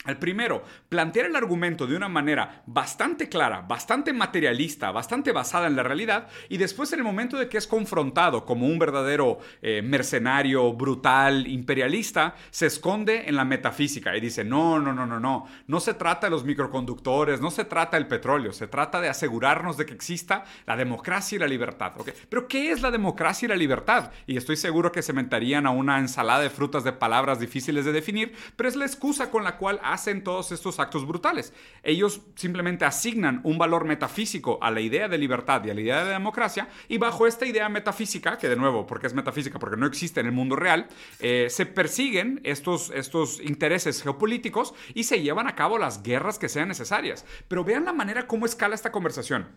el 0.07 0.17
primero, 0.17 0.63
plantear 0.87 1.25
el 1.25 1.35
argumento 1.35 1.85
de 1.85 1.95
una 1.95 2.07
manera 2.07 2.63
bastante 2.65 3.27
clara, 3.27 3.61
bastante 3.61 4.13
materialista, 4.13 4.91
bastante 4.91 5.33
basada 5.33 5.67
en 5.67 5.75
la 5.75 5.83
realidad, 5.83 6.29
y 6.47 6.55
después 6.55 6.93
en 6.93 6.99
el 6.99 7.05
momento 7.05 7.37
de 7.37 7.49
que 7.49 7.57
es 7.57 7.67
confrontado 7.67 8.45
como 8.45 8.65
un 8.65 8.79
verdadero 8.79 9.39
eh, 9.61 9.81
mercenario, 9.81 10.71
brutal, 10.71 11.47
imperialista, 11.47 12.35
se 12.49 12.67
esconde 12.67 13.27
en 13.27 13.35
la 13.35 13.43
metafísica 13.43 14.15
y 14.15 14.21
dice, 14.21 14.45
no, 14.45 14.79
no, 14.79 14.93
no, 14.93 15.05
no, 15.05 15.19
no, 15.19 15.47
no 15.67 15.79
se 15.81 15.93
trata 15.93 16.27
de 16.27 16.31
los 16.31 16.45
microconductores, 16.45 17.41
no 17.41 17.51
se 17.51 17.65
trata 17.65 17.97
del 17.97 18.07
petróleo, 18.07 18.53
se 18.53 18.67
trata 18.67 19.01
de 19.01 19.09
asegurarnos 19.09 19.75
de 19.75 19.85
que 19.85 19.93
exista 19.93 20.45
la 20.65 20.77
democracia 20.77 21.35
y 21.35 21.39
la 21.39 21.47
libertad. 21.47 21.91
¿ok? 21.97 22.11
Pero 22.29 22.47
¿qué 22.47 22.71
es 22.71 22.81
la 22.81 22.91
democracia 22.91 23.47
y 23.47 23.49
la 23.49 23.57
libertad? 23.57 24.11
Y 24.27 24.37
estoy 24.37 24.55
seguro 24.55 24.93
que 24.93 25.01
se 25.01 25.11
mentarían 25.11 25.67
a 25.67 25.71
una 25.71 25.99
ensalada 25.99 26.39
de 26.39 26.49
frutas 26.49 26.85
de 26.85 26.93
palabras 26.93 27.41
difíciles 27.41 27.83
de 27.83 27.91
definir, 27.91 28.33
pero 28.55 28.69
es 28.69 28.77
la 28.77 28.85
excusa 28.85 29.29
con 29.29 29.43
la 29.43 29.57
cual 29.57 29.81
hacen 29.93 30.23
todos 30.23 30.51
estos 30.51 30.79
actos 30.79 31.05
brutales. 31.05 31.53
Ellos 31.83 32.21
simplemente 32.35 32.85
asignan 32.85 33.41
un 33.43 33.57
valor 33.57 33.85
metafísico 33.85 34.59
a 34.61 34.71
la 34.71 34.81
idea 34.81 35.07
de 35.07 35.17
libertad 35.17 35.63
y 35.63 35.69
a 35.69 35.73
la 35.73 35.81
idea 35.81 36.05
de 36.05 36.11
democracia, 36.11 36.69
y 36.87 36.97
bajo 36.97 37.27
esta 37.27 37.45
idea 37.45 37.69
metafísica, 37.69 38.37
que 38.37 38.49
de 38.49 38.55
nuevo, 38.55 38.85
porque 38.85 39.07
es 39.07 39.13
metafísica, 39.13 39.59
porque 39.59 39.77
no 39.77 39.85
existe 39.85 40.19
en 40.19 40.27
el 40.27 40.31
mundo 40.31 40.55
real, 40.55 40.87
eh, 41.19 41.47
se 41.49 41.65
persiguen 41.65 42.41
estos, 42.43 42.91
estos 42.91 43.39
intereses 43.41 44.01
geopolíticos 44.01 44.73
y 44.93 45.03
se 45.03 45.21
llevan 45.21 45.47
a 45.47 45.55
cabo 45.55 45.77
las 45.77 46.03
guerras 46.03 46.39
que 46.39 46.49
sean 46.49 46.67
necesarias. 46.67 47.25
Pero 47.47 47.63
vean 47.63 47.85
la 47.85 47.93
manera 47.93 48.27
cómo 48.27 48.45
escala 48.45 48.75
esta 48.75 48.91
conversación. 48.91 49.47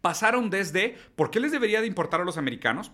Pasaron 0.00 0.50
desde 0.50 0.96
¿por 1.16 1.30
qué 1.30 1.40
les 1.40 1.52
debería 1.52 1.80
de 1.80 1.86
importar 1.86 2.20
a 2.20 2.24
los 2.24 2.36
americanos? 2.36 2.92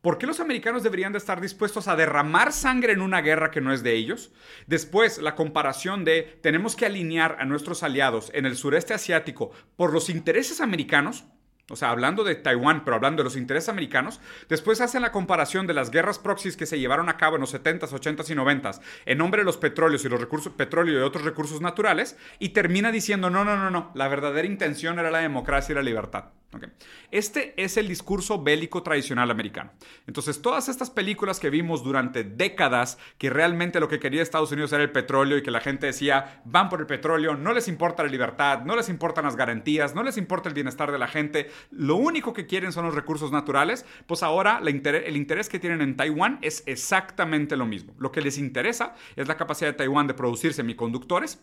¿Por 0.00 0.16
qué 0.16 0.26
los 0.26 0.40
americanos 0.40 0.82
deberían 0.82 1.12
de 1.12 1.18
estar 1.18 1.42
dispuestos 1.42 1.86
a 1.86 1.94
derramar 1.94 2.54
sangre 2.54 2.94
en 2.94 3.02
una 3.02 3.20
guerra 3.20 3.50
que 3.50 3.60
no 3.60 3.70
es 3.70 3.82
de 3.82 3.94
ellos? 3.94 4.32
Después, 4.66 5.18
la 5.18 5.34
comparación 5.34 6.06
de 6.06 6.38
tenemos 6.42 6.74
que 6.74 6.86
alinear 6.86 7.36
a 7.38 7.44
nuestros 7.44 7.82
aliados 7.82 8.30
en 8.32 8.46
el 8.46 8.56
sureste 8.56 8.94
asiático 8.94 9.50
por 9.76 9.92
los 9.92 10.08
intereses 10.08 10.62
americanos. 10.62 11.24
O 11.70 11.76
sea, 11.76 11.90
hablando 11.90 12.24
de 12.24 12.34
Taiwán, 12.34 12.84
pero 12.84 12.96
hablando 12.96 13.22
de 13.22 13.24
los 13.24 13.36
intereses 13.36 13.68
americanos. 13.68 14.20
Después 14.48 14.80
hacen 14.80 15.02
la 15.02 15.12
comparación 15.12 15.66
de 15.66 15.74
las 15.74 15.90
guerras 15.90 16.18
proxies 16.18 16.56
que 16.56 16.66
se 16.66 16.78
llevaron 16.78 17.08
a 17.08 17.16
cabo 17.16 17.36
en 17.36 17.40
los 17.40 17.54
70s, 17.54 17.88
80s 17.88 18.30
y 18.30 18.34
90s 18.34 18.80
en 19.06 19.18
nombre 19.18 19.42
de 19.42 19.44
los 19.44 19.56
petróleos 19.56 20.04
y 20.04 20.08
los 20.08 20.20
recursos, 20.20 20.52
petróleo 20.52 20.98
y 20.98 21.02
otros 21.02 21.24
recursos 21.24 21.60
naturales. 21.60 22.16
Y 22.38 22.50
termina 22.50 22.92
diciendo, 22.92 23.30
no, 23.30 23.44
no, 23.44 23.56
no, 23.56 23.70
no. 23.70 23.90
La 23.94 24.08
verdadera 24.08 24.46
intención 24.46 24.98
era 24.98 25.10
la 25.10 25.18
democracia 25.18 25.72
y 25.72 25.76
la 25.76 25.82
libertad. 25.82 26.24
Ok. 26.52 26.64
Este 27.12 27.54
es 27.62 27.76
el 27.76 27.86
discurso 27.86 28.42
bélico 28.42 28.82
tradicional 28.82 29.30
americano. 29.30 29.70
Entonces, 30.08 30.42
todas 30.42 30.68
estas 30.68 30.90
películas 30.90 31.38
que 31.38 31.48
vimos 31.48 31.84
durante 31.84 32.24
décadas, 32.24 32.98
que 33.18 33.30
realmente 33.30 33.78
lo 33.78 33.88
que 33.88 34.00
quería 34.00 34.20
Estados 34.20 34.50
Unidos 34.50 34.72
era 34.72 34.82
el 34.82 34.90
petróleo 34.90 35.38
y 35.38 35.42
que 35.42 35.52
la 35.52 35.60
gente 35.60 35.86
decía, 35.86 36.42
van 36.44 36.68
por 36.68 36.80
el 36.80 36.86
petróleo, 36.86 37.36
no 37.36 37.52
les 37.52 37.68
importa 37.68 38.02
la 38.02 38.08
libertad, 38.08 38.62
no 38.62 38.74
les 38.74 38.88
importan 38.88 39.26
las 39.26 39.36
garantías, 39.36 39.94
no 39.94 40.02
les 40.02 40.16
importa 40.16 40.48
el 40.48 40.54
bienestar 40.56 40.90
de 40.90 40.98
la 40.98 41.06
gente, 41.06 41.50
lo 41.70 41.96
único 41.96 42.32
que 42.32 42.46
quieren 42.46 42.72
son 42.72 42.84
los 42.84 42.94
recursos 42.94 43.32
naturales, 43.32 43.84
pues 44.06 44.22
ahora 44.22 44.60
el 44.62 45.16
interés 45.16 45.48
que 45.48 45.58
tienen 45.58 45.80
en 45.80 45.96
Taiwán 45.96 46.38
es 46.42 46.62
exactamente 46.66 47.56
lo 47.56 47.66
mismo. 47.66 47.94
Lo 47.98 48.12
que 48.12 48.20
les 48.20 48.38
interesa 48.38 48.94
es 49.16 49.28
la 49.28 49.36
capacidad 49.36 49.70
de 49.70 49.76
Taiwán 49.76 50.06
de 50.06 50.14
producir 50.14 50.54
semiconductores 50.54 51.40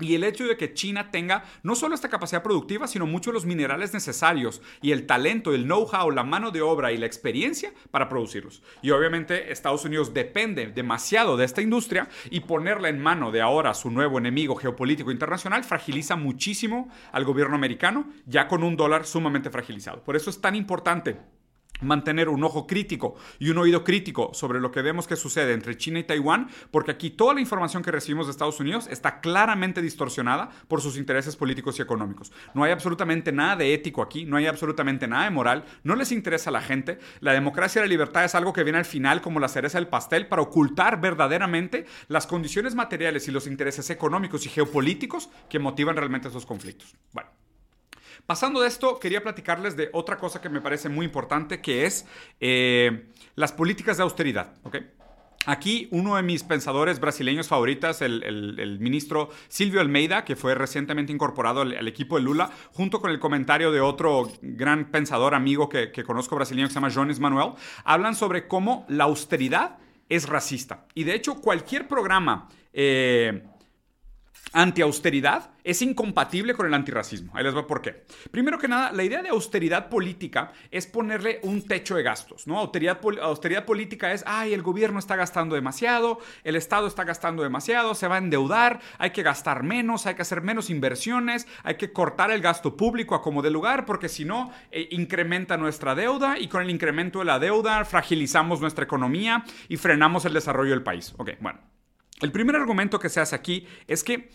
y 0.00 0.14
el 0.14 0.24
hecho 0.24 0.44
de 0.46 0.56
que 0.56 0.74
China 0.74 1.10
tenga 1.10 1.44
no 1.62 1.74
solo 1.74 1.94
esta 1.94 2.08
capacidad 2.08 2.42
productiva, 2.42 2.86
sino 2.86 3.06
muchos 3.06 3.32
los 3.32 3.46
minerales 3.46 3.94
necesarios 3.94 4.60
y 4.82 4.92
el 4.92 5.06
talento, 5.06 5.54
el 5.54 5.64
know-how, 5.64 6.10
la 6.10 6.22
mano 6.22 6.50
de 6.50 6.60
obra 6.60 6.92
y 6.92 6.98
la 6.98 7.06
experiencia 7.06 7.72
para 7.90 8.08
producirlos. 8.08 8.62
Y 8.82 8.90
obviamente 8.90 9.52
Estados 9.52 9.84
Unidos 9.84 10.12
depende 10.12 10.66
demasiado 10.66 11.36
de 11.36 11.44
esta 11.44 11.62
industria 11.62 12.08
y 12.30 12.40
ponerla 12.40 12.88
en 12.88 13.00
mano 13.00 13.32
de 13.32 13.40
ahora 13.40 13.72
su 13.74 13.90
nuevo 13.90 14.18
enemigo 14.18 14.56
geopolítico 14.56 15.10
internacional 15.10 15.64
fragiliza 15.64 16.16
muchísimo 16.16 16.90
al 17.12 17.24
gobierno 17.24 17.56
americano, 17.56 18.08
ya 18.26 18.48
con 18.48 18.62
un 18.62 18.76
dólar 18.76 19.06
sumamente 19.06 19.50
fragilizado. 19.50 20.02
Por 20.02 20.16
eso 20.16 20.30
es 20.30 20.40
tan 20.40 20.54
importante 20.54 21.16
mantener 21.80 22.28
un 22.28 22.44
ojo 22.44 22.66
crítico 22.66 23.16
y 23.38 23.50
un 23.50 23.58
oído 23.58 23.84
crítico 23.84 24.30
sobre 24.34 24.60
lo 24.60 24.70
que 24.70 24.82
vemos 24.82 25.06
que 25.06 25.16
sucede 25.16 25.52
entre 25.52 25.76
China 25.76 25.98
y 25.98 26.04
Taiwán, 26.04 26.48
porque 26.70 26.90
aquí 26.90 27.10
toda 27.10 27.34
la 27.34 27.40
información 27.40 27.82
que 27.82 27.90
recibimos 27.90 28.26
de 28.26 28.32
Estados 28.32 28.60
Unidos 28.60 28.88
está 28.90 29.20
claramente 29.20 29.82
distorsionada 29.82 30.50
por 30.68 30.80
sus 30.80 30.96
intereses 30.96 31.36
políticos 31.36 31.78
y 31.78 31.82
económicos. 31.82 32.32
No 32.54 32.64
hay 32.64 32.72
absolutamente 32.72 33.32
nada 33.32 33.56
de 33.56 33.74
ético 33.74 34.02
aquí, 34.02 34.24
no 34.24 34.36
hay 34.36 34.46
absolutamente 34.46 35.08
nada 35.08 35.24
de 35.24 35.30
moral, 35.30 35.64
no 35.82 35.96
les 35.96 36.12
interesa 36.12 36.50
a 36.50 36.52
la 36.52 36.62
gente. 36.62 36.98
La 37.20 37.32
democracia 37.32 37.80
y 37.80 37.84
la 37.84 37.88
libertad 37.88 38.24
es 38.24 38.34
algo 38.34 38.52
que 38.52 38.64
viene 38.64 38.78
al 38.78 38.84
final 38.84 39.20
como 39.20 39.40
la 39.40 39.48
cereza 39.48 39.78
del 39.78 39.88
pastel 39.88 40.28
para 40.28 40.42
ocultar 40.42 41.00
verdaderamente 41.00 41.86
las 42.08 42.26
condiciones 42.26 42.74
materiales 42.74 43.28
y 43.28 43.32
los 43.32 43.46
intereses 43.46 43.90
económicos 43.90 44.46
y 44.46 44.48
geopolíticos 44.48 45.30
que 45.48 45.58
motivan 45.58 45.96
realmente 45.96 46.28
esos 46.28 46.46
conflictos. 46.46 46.94
Bueno. 47.12 47.45
Pasando 48.26 48.60
de 48.60 48.68
esto, 48.68 48.98
quería 48.98 49.22
platicarles 49.22 49.76
de 49.76 49.88
otra 49.92 50.18
cosa 50.18 50.40
que 50.40 50.48
me 50.48 50.60
parece 50.60 50.88
muy 50.88 51.06
importante, 51.06 51.60
que 51.60 51.86
es 51.86 52.06
eh, 52.40 53.06
las 53.36 53.52
políticas 53.52 53.96
de 53.96 54.02
austeridad. 54.02 54.54
¿ok? 54.64 54.78
Aquí 55.46 55.86
uno 55.92 56.16
de 56.16 56.24
mis 56.24 56.42
pensadores 56.42 56.98
brasileños 56.98 57.46
favoritas, 57.46 58.02
el, 58.02 58.78
ministro 58.80 59.30
Silvio 59.46 59.80
Almeida, 59.80 60.24
que 60.24 60.34
fue 60.34 60.56
recientemente 60.56 61.12
incorporado 61.12 61.60
al, 61.60 61.86
equipo 61.86 62.16
de 62.16 62.22
Lula, 62.22 62.50
junto 62.72 63.00
con 63.00 63.12
el 63.12 63.20
comentario 63.20 63.70
de 63.70 63.80
otro 63.80 64.28
gran 64.42 64.90
pensador 64.90 65.36
amigo 65.36 65.68
que, 65.68 65.92
que 65.92 66.02
conozco 66.02 66.34
brasileño 66.34 66.66
que 66.66 66.72
se 66.72 66.80
llama 66.80 66.90
Jones 66.92 67.20
Manuel, 67.20 67.52
hablan 67.84 68.16
sobre 68.16 68.48
cómo 68.48 68.84
la 68.88 69.04
austeridad 69.04 69.78
es 70.08 70.28
racista. 70.28 70.86
Y 70.94 71.04
de 71.04 71.14
hecho 71.14 71.36
cualquier 71.40 71.86
programa... 71.86 72.48
eh, 72.72 73.44
anti-austeridad 74.52 75.50
es 75.64 75.82
incompatible 75.82 76.54
con 76.54 76.66
el 76.66 76.74
antirracismo. 76.74 77.32
Ahí 77.34 77.42
les 77.42 77.56
va 77.56 77.66
por 77.66 77.82
qué. 77.82 78.04
Primero 78.30 78.58
que 78.58 78.68
nada, 78.68 78.92
la 78.92 79.02
idea 79.02 79.20
de 79.22 79.30
austeridad 79.30 79.88
política 79.88 80.52
es 80.70 80.86
ponerle 80.86 81.40
un 81.42 81.62
techo 81.66 81.96
de 81.96 82.02
gastos, 82.02 82.46
¿no? 82.46 82.58
Austeridad, 82.58 83.00
pol- 83.00 83.18
austeridad 83.20 83.64
política 83.64 84.12
es, 84.12 84.22
ay, 84.26 84.54
el 84.54 84.62
gobierno 84.62 84.98
está 84.98 85.16
gastando 85.16 85.54
demasiado, 85.56 86.20
el 86.44 86.56
Estado 86.56 86.86
está 86.86 87.04
gastando 87.04 87.42
demasiado, 87.42 87.94
se 87.94 88.06
va 88.06 88.14
a 88.14 88.18
endeudar, 88.18 88.80
hay 88.98 89.10
que 89.10 89.22
gastar 89.24 89.64
menos, 89.64 90.06
hay 90.06 90.14
que 90.14 90.22
hacer 90.22 90.40
menos 90.42 90.70
inversiones, 90.70 91.46
hay 91.64 91.74
que 91.76 91.92
cortar 91.92 92.30
el 92.30 92.40
gasto 92.40 92.76
público 92.76 93.14
a 93.14 93.22
como 93.22 93.42
de 93.42 93.50
lugar, 93.50 93.86
porque 93.86 94.08
si 94.08 94.24
no, 94.24 94.52
eh, 94.70 94.88
incrementa 94.92 95.56
nuestra 95.56 95.94
deuda 95.94 96.38
y 96.38 96.48
con 96.48 96.62
el 96.62 96.70
incremento 96.70 97.18
de 97.18 97.24
la 97.24 97.38
deuda 97.38 97.84
fragilizamos 97.84 98.60
nuestra 98.60 98.84
economía 98.84 99.44
y 99.68 99.76
frenamos 99.76 100.24
el 100.24 100.32
desarrollo 100.34 100.70
del 100.70 100.82
país. 100.82 101.12
Ok, 101.18 101.32
bueno. 101.40 101.75
El 102.20 102.32
primer 102.32 102.56
argumento 102.56 102.98
que 102.98 103.08
se 103.08 103.20
hace 103.20 103.36
aquí 103.36 103.66
es 103.86 104.02
que 104.02 104.30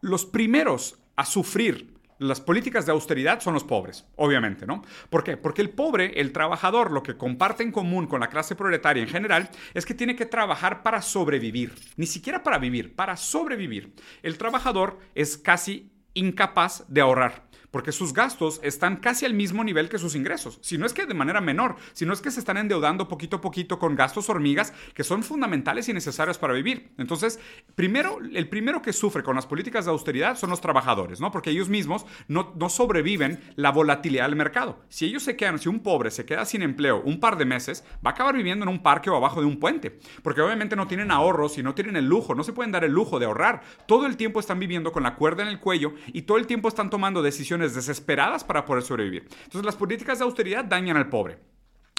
los 0.00 0.24
primeros 0.24 0.98
a 1.16 1.26
sufrir 1.26 1.92
las 2.18 2.40
políticas 2.40 2.86
de 2.86 2.92
austeridad 2.92 3.40
son 3.40 3.54
los 3.54 3.64
pobres, 3.64 4.06
obviamente, 4.16 4.64
¿no? 4.64 4.82
¿Por 5.10 5.24
qué? 5.24 5.36
Porque 5.36 5.60
el 5.60 5.70
pobre, 5.70 6.20
el 6.20 6.32
trabajador, 6.32 6.92
lo 6.92 7.02
que 7.02 7.16
comparte 7.16 7.64
en 7.64 7.72
común 7.72 8.06
con 8.06 8.20
la 8.20 8.28
clase 8.28 8.54
proletaria 8.54 9.02
en 9.02 9.08
general 9.08 9.50
es 9.74 9.84
que 9.84 9.94
tiene 9.94 10.14
que 10.14 10.26
trabajar 10.26 10.82
para 10.82 11.02
sobrevivir, 11.02 11.74
ni 11.96 12.06
siquiera 12.06 12.42
para 12.42 12.58
vivir, 12.58 12.94
para 12.94 13.16
sobrevivir. 13.16 13.92
El 14.22 14.38
trabajador 14.38 15.00
es 15.14 15.36
casi 15.36 15.90
incapaz 16.14 16.84
de 16.88 17.00
ahorrar 17.00 17.51
porque 17.72 17.90
sus 17.90 18.12
gastos 18.12 18.60
están 18.62 18.98
casi 18.98 19.24
al 19.24 19.34
mismo 19.34 19.64
nivel 19.64 19.88
que 19.88 19.98
sus 19.98 20.14
ingresos. 20.14 20.60
Si 20.62 20.78
no 20.78 20.86
es 20.86 20.92
que 20.92 21.06
de 21.06 21.14
manera 21.14 21.40
menor, 21.40 21.74
si 21.94 22.06
no 22.06 22.12
es 22.12 22.20
que 22.20 22.30
se 22.30 22.38
están 22.38 22.58
endeudando 22.58 23.08
poquito 23.08 23.38
a 23.38 23.40
poquito 23.40 23.80
con 23.80 23.96
gastos 23.96 24.30
hormigas 24.30 24.72
que 24.94 25.02
son 25.02 25.24
fundamentales 25.24 25.88
y 25.88 25.92
necesarios 25.92 26.38
para 26.38 26.52
vivir. 26.52 26.92
Entonces, 26.98 27.40
primero, 27.74 28.18
el 28.32 28.48
primero 28.48 28.82
que 28.82 28.92
sufre 28.92 29.24
con 29.24 29.34
las 29.34 29.46
políticas 29.46 29.86
de 29.86 29.90
austeridad 29.90 30.36
son 30.36 30.50
los 30.50 30.60
trabajadores, 30.60 31.20
¿no? 31.20 31.32
Porque 31.32 31.50
ellos 31.50 31.68
mismos 31.68 32.06
no, 32.28 32.52
no 32.56 32.68
sobreviven 32.68 33.40
la 33.56 33.70
volatilidad 33.70 34.26
del 34.26 34.36
mercado. 34.36 34.84
Si 34.88 35.06
ellos 35.06 35.22
se 35.22 35.36
quedan, 35.36 35.58
si 35.58 35.68
un 35.68 35.80
pobre 35.80 36.10
se 36.10 36.26
queda 36.26 36.44
sin 36.44 36.62
empleo 36.62 37.02
un 37.02 37.20
par 37.20 37.38
de 37.38 37.46
meses, 37.46 37.84
va 38.06 38.10
a 38.10 38.12
acabar 38.12 38.36
viviendo 38.36 38.64
en 38.64 38.68
un 38.68 38.82
parque 38.82 39.08
o 39.08 39.16
abajo 39.16 39.40
de 39.40 39.46
un 39.46 39.58
puente, 39.58 39.98
porque 40.22 40.42
obviamente 40.42 40.76
no 40.76 40.86
tienen 40.86 41.10
ahorros 41.10 41.56
y 41.56 41.62
no 41.62 41.74
tienen 41.74 41.96
el 41.96 42.06
lujo, 42.06 42.34
no 42.34 42.44
se 42.44 42.52
pueden 42.52 42.72
dar 42.72 42.84
el 42.84 42.92
lujo 42.92 43.18
de 43.18 43.26
ahorrar. 43.26 43.62
Todo 43.86 44.06
el 44.06 44.18
tiempo 44.18 44.40
están 44.40 44.58
viviendo 44.58 44.92
con 44.92 45.02
la 45.02 45.16
cuerda 45.16 45.42
en 45.42 45.48
el 45.48 45.58
cuello 45.58 45.94
y 46.08 46.22
todo 46.22 46.36
el 46.36 46.46
tiempo 46.46 46.68
están 46.68 46.90
tomando 46.90 47.22
decisiones 47.22 47.61
desesperadas 47.68 48.44
para 48.44 48.64
poder 48.64 48.82
sobrevivir. 48.82 49.28
Entonces 49.44 49.64
las 49.64 49.76
políticas 49.76 50.18
de 50.18 50.24
austeridad 50.24 50.64
dañan 50.64 50.96
al 50.96 51.08
pobre. 51.08 51.38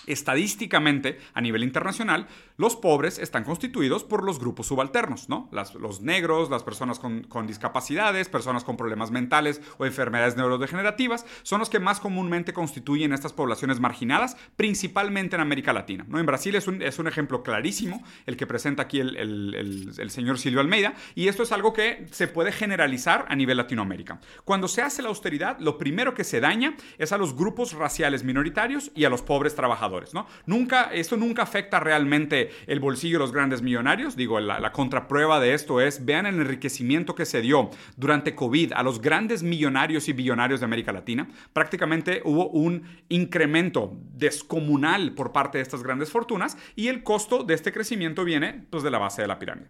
Estadísticamente, 0.08 1.20
a 1.34 1.42
nivel 1.42 1.64
internacional, 1.64 2.28
los 2.58 2.76
pobres 2.76 3.20
están 3.20 3.44
constituidos 3.44 4.04
por 4.04 4.24
los 4.24 4.40
grupos 4.40 4.68
subalternos, 4.68 5.30
¿no? 5.30 5.50
los 5.52 6.02
negros, 6.02 6.50
las 6.50 6.64
personas 6.64 7.00
con, 7.00 7.48
discapacidades, 7.48 8.30
personas 8.30 8.64
con 8.64 8.78
problemas 8.78 9.12
mentales 9.12 9.62
o 9.78 9.86
enfermedades 9.86 10.38
neurodegenerativas, 10.38 11.26
son 11.44 11.60
los 11.60 11.70
que 11.70 11.80
más 11.80 12.00
comúnmente 12.00 12.54
constituyen 12.54 13.14
estas 13.14 13.34
poblaciones 13.34 13.80
marginadas, 13.80 14.38
principalmente 14.56 15.36
en 15.36 15.42
América 15.42 15.74
Latina. 15.74 16.06
¿no? 16.08 16.20
En 16.20 16.26
Brasil 16.26 16.56
es 16.56 16.68
un, 16.68 17.08
ejemplo 17.08 17.44
clarísimo, 17.44 18.04
el 18.26 18.38
que 18.38 18.48
presenta 18.48 18.84
aquí 18.84 19.00
el, 19.00 19.94
el 19.98 20.10
señor 20.10 20.40
Silvio 20.40 20.62
Almeida, 20.62 20.94
y 21.16 21.28
esto 21.28 21.44
es 21.44 21.52
algo 21.52 21.74
que 21.74 22.08
se 22.12 22.28
puede 22.28 22.52
generalizar 22.52 23.26
a 23.30 23.36
nivel 23.36 23.58
Latinoamérica. 23.58 24.20
Cuando 24.46 24.68
se 24.68 24.82
hace 24.82 25.02
la 25.02 25.10
austeridad, 25.10 25.60
lo 25.60 25.78
primero 25.78 26.14
que 26.14 26.24
se 26.24 26.40
daña 26.40 26.76
es 26.98 27.12
a 27.12 27.18
los 27.18 27.36
grupos 27.36 27.74
raciales 27.74 28.24
minoritarios 28.24 28.92
y 28.96 29.06
a 29.06 29.10
los 29.10 29.22
pobres 29.22 29.56
trabajadores. 29.56 29.93
¿No? 30.14 30.28
Nunca, 30.46 30.90
esto 30.94 31.18
nunca 31.18 31.44
afecta 31.44 31.80
realmente 31.80 32.50
el 32.68 32.80
bolsillo 32.80 33.18
de 33.18 33.26
los 33.26 33.32
grandes 33.32 33.62
millonarios. 33.62 34.16
Digo, 34.16 34.40
la, 34.40 34.60
la 34.60 34.72
contraprueba 34.72 35.40
de 35.40 35.54
esto 35.54 35.82
es, 35.82 36.06
vean 36.06 36.26
el 36.26 36.36
enriquecimiento 36.36 37.16
que 37.16 37.26
se 37.26 37.42
dio 37.42 37.70
durante 37.96 38.36
COVID 38.36 38.74
a 38.74 38.84
los 38.84 39.02
grandes 39.02 39.44
millonarios 39.44 40.08
y 40.10 40.14
billonarios 40.14 40.60
de 40.60 40.66
América 40.66 40.92
Latina. 40.92 41.30
Prácticamente 41.54 42.22
hubo 42.26 42.50
un 42.50 42.84
incremento 43.10 43.94
descomunal 44.14 45.14
por 45.14 45.32
parte 45.32 45.58
de 45.58 45.64
estas 45.64 45.84
grandes 45.84 46.12
fortunas 46.12 46.58
y 46.76 46.88
el 46.88 47.04
costo 47.04 47.44
de 47.44 47.54
este 47.54 47.72
crecimiento 47.72 48.24
viene 48.24 48.66
pues, 48.70 48.84
de 48.84 48.92
la 48.92 48.98
base 48.98 49.22
de 49.22 49.28
la 49.28 49.40
pirámide. 49.40 49.70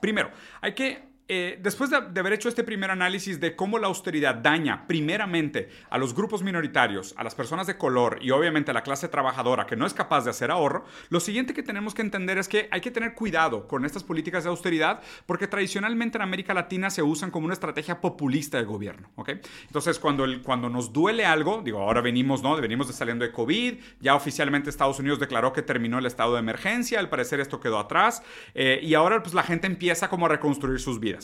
Primero, 0.00 0.30
hay 0.60 0.74
que 0.74 1.11
eh, 1.28 1.58
después 1.62 1.88
de, 1.88 1.96
haber 1.96 2.32
hecho 2.32 2.48
este 2.48 2.64
primer 2.64 2.90
análisis 2.90 3.40
de 3.40 3.54
cómo 3.54 3.78
la 3.78 3.86
austeridad 3.86 4.34
daña 4.34 4.86
primeramente 4.86 5.70
a 5.88 5.96
los 5.96 6.14
grupos 6.14 6.42
minoritarios, 6.42 7.14
a 7.16 7.24
las 7.24 7.34
personas 7.34 7.66
de 7.66 7.76
color 7.76 8.18
y 8.20 8.30
obviamente 8.30 8.72
a 8.72 8.74
la 8.74 8.82
clase 8.82 9.08
trabajadora 9.08 9.66
que 9.66 9.76
no 9.76 9.86
es 9.86 9.94
capaz 9.94 10.24
de 10.24 10.30
hacer 10.30 10.50
ahorro, 10.50 10.84
lo 11.10 11.20
siguiente 11.20 11.54
que 11.54 11.62
tenemos 11.62 11.94
que 11.94 12.02
entender 12.02 12.38
es 12.38 12.48
que 12.48 12.68
hay 12.70 12.80
que 12.80 12.90
tener 12.90 13.14
cuidado 13.14 13.68
con 13.68 13.84
estas 13.84 14.02
políticas 14.04 14.44
de 14.44 14.50
austeridad 14.50 15.00
porque 15.24 15.46
tradicionalmente 15.46 16.18
en 16.18 16.22
América 16.22 16.54
Latina 16.54 16.90
se 16.90 17.02
usan 17.02 17.30
como 17.30 17.46
una 17.46 17.54
estrategia 17.54 18.00
populista 18.00 18.58
de 18.58 18.64
gobierno. 18.64 19.08
Entonces, 19.66 19.98
cuando, 19.98 20.24
el, 20.24 20.42
cuando 20.42 20.68
nos 20.68 20.92
duele 20.92 21.24
algo, 21.24 21.62
digo, 21.64 21.80
ahora 21.80 22.00
venimos, 22.00 22.42
¿no? 22.42 22.56
venimos 22.60 22.88
de 22.88 22.92
saliendo 22.92 23.24
de 23.24 23.32
COVID, 23.32 23.74
ya 24.00 24.14
oficialmente 24.14 24.70
Estados 24.70 24.98
Unidos 24.98 25.20
declaró 25.20 25.52
que 25.52 25.62
terminó 25.62 25.98
el 25.98 26.06
estado 26.06 26.34
de 26.34 26.40
emergencia, 26.40 26.98
al 26.98 27.08
parecer 27.08 27.40
esto 27.40 27.60
quedó 27.60 27.78
atrás, 27.78 28.22
eh, 28.54 28.80
y 28.82 28.94
ahora 28.94 29.22
pues 29.22 29.34
la 29.34 29.42
gente 29.42 29.66
empieza 29.66 30.08
como 30.08 30.26
a 30.26 30.28
reconstruir 30.28 30.80
sus 30.80 31.00
vidas. 31.00 31.21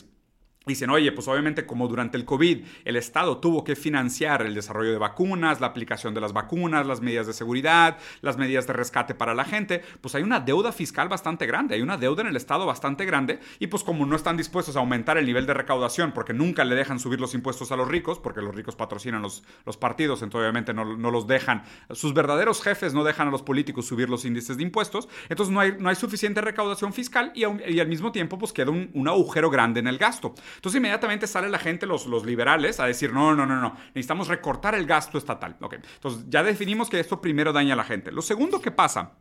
Dicen, 0.69 0.91
oye, 0.91 1.13
pues 1.13 1.27
obviamente 1.29 1.65
como 1.65 1.89
durante 1.89 2.19
el 2.19 2.27
COVID 2.27 2.63
el 2.85 2.97
Estado 2.97 3.39
tuvo 3.39 3.65
que 3.65 3.75
financiar 3.75 4.43
el 4.43 4.55
desarrollo 4.55 4.93
de 4.93 4.99
vacunas, 4.99 5.63
la 5.63 5.69
aplicación 5.69 6.13
de 6.13 6.21
las 6.21 6.35
vacunas, 6.35 6.87
las 6.87 7.01
medidas 7.01 7.27
de 7.27 7.33
seguridad, 7.33 7.97
las 8.21 8.37
medidas 8.37 8.67
de 8.67 8.75
rescate 8.75 9.15
para 9.15 9.35
la 9.35 9.47
gente, 9.47 9.83
pues 10.03 10.15
hay 10.15 10.23
una 10.23 10.41
deuda 10.41 10.71
fiscal 10.71 11.09
bastante 11.09 11.47
grande, 11.47 11.75
hay 11.75 11.81
una 11.81 11.97
deuda 11.97 12.21
en 12.21 12.29
el 12.29 12.37
Estado 12.37 12.67
bastante 12.67 13.07
grande 13.07 13.41
y 13.59 13.69
pues 13.69 13.83
como 13.83 14.05
no 14.05 14.15
están 14.15 14.37
dispuestos 14.37 14.77
a 14.77 14.81
aumentar 14.81 15.17
el 15.17 15.25
nivel 15.25 15.47
de 15.47 15.55
recaudación 15.55 16.13
porque 16.13 16.35
nunca 16.35 16.67
le 16.67 16.75
dejan 16.75 17.01
subir 17.01 17.19
los 17.19 17.33
impuestos 17.33 17.73
a 17.73 17.77
los 17.77 17.89
ricos, 17.89 18.19
porque 18.19 18.43
los 18.43 18.55
ricos 18.55 18.77
patrocinan 18.77 19.23
los, 19.23 19.43
los 19.65 19.79
partidos, 19.79 20.21
entonces 20.21 20.45
obviamente 20.45 20.75
no, 20.75 20.85
no, 20.85 21.11
los 21.11 21.27
dejan, 21.27 21.63
sus 21.93 22.13
verdaderos 22.13 22.63
jefes 22.63 22.93
no 22.93 23.05
dejan 23.05 23.29
a 23.29 23.31
los 23.31 23.43
políticos 23.43 23.87
subir 23.87 24.11
los 24.11 24.27
índices 24.27 24.59
de 24.59 24.65
impuestos, 24.65 25.09
entonces 25.31 25.51
no 25.51 25.61
hay, 25.61 25.77
no 25.79 25.89
hay 25.89 25.97
suficiente 25.97 26.43
recaudación 26.43 26.93
fiscal 26.93 27.33
y, 27.35 27.45
al 27.45 27.89
mismo 27.89 28.13
tiempo 28.13 28.39
pues 28.39 28.53
queda 28.53 28.71
un, 28.71 28.91
un 28.93 29.09
agujero 29.09 29.49
grande 29.49 29.81
en 29.81 29.87
el 29.87 29.97
gasto. 29.97 30.35
Entonces 30.59 30.79
inmediatamente 30.79 31.29
sale 31.29 31.49
la 31.49 31.61
gente, 31.61 31.87
los, 31.87 32.05
liberales, 32.27 32.81
a 32.81 32.87
decir, 32.87 33.13
no, 33.13 33.33
no, 33.37 33.47
no, 33.47 33.61
no, 33.61 33.77
necesitamos 33.95 34.27
recortar 34.27 34.75
el 34.75 34.87
gasto 34.87 35.17
estatal. 35.17 35.57
Entonces 35.61 36.25
ya 36.29 36.43
definimos 36.43 36.91
que 36.91 36.99
esto 36.99 37.21
primero 37.21 37.53
daña 37.53 37.75
a 37.75 37.77
la 37.77 37.85
gente. 37.85 38.11
Lo 38.11 38.23
segundo 38.23 38.61
que 38.61 38.73
pasa 38.73 39.13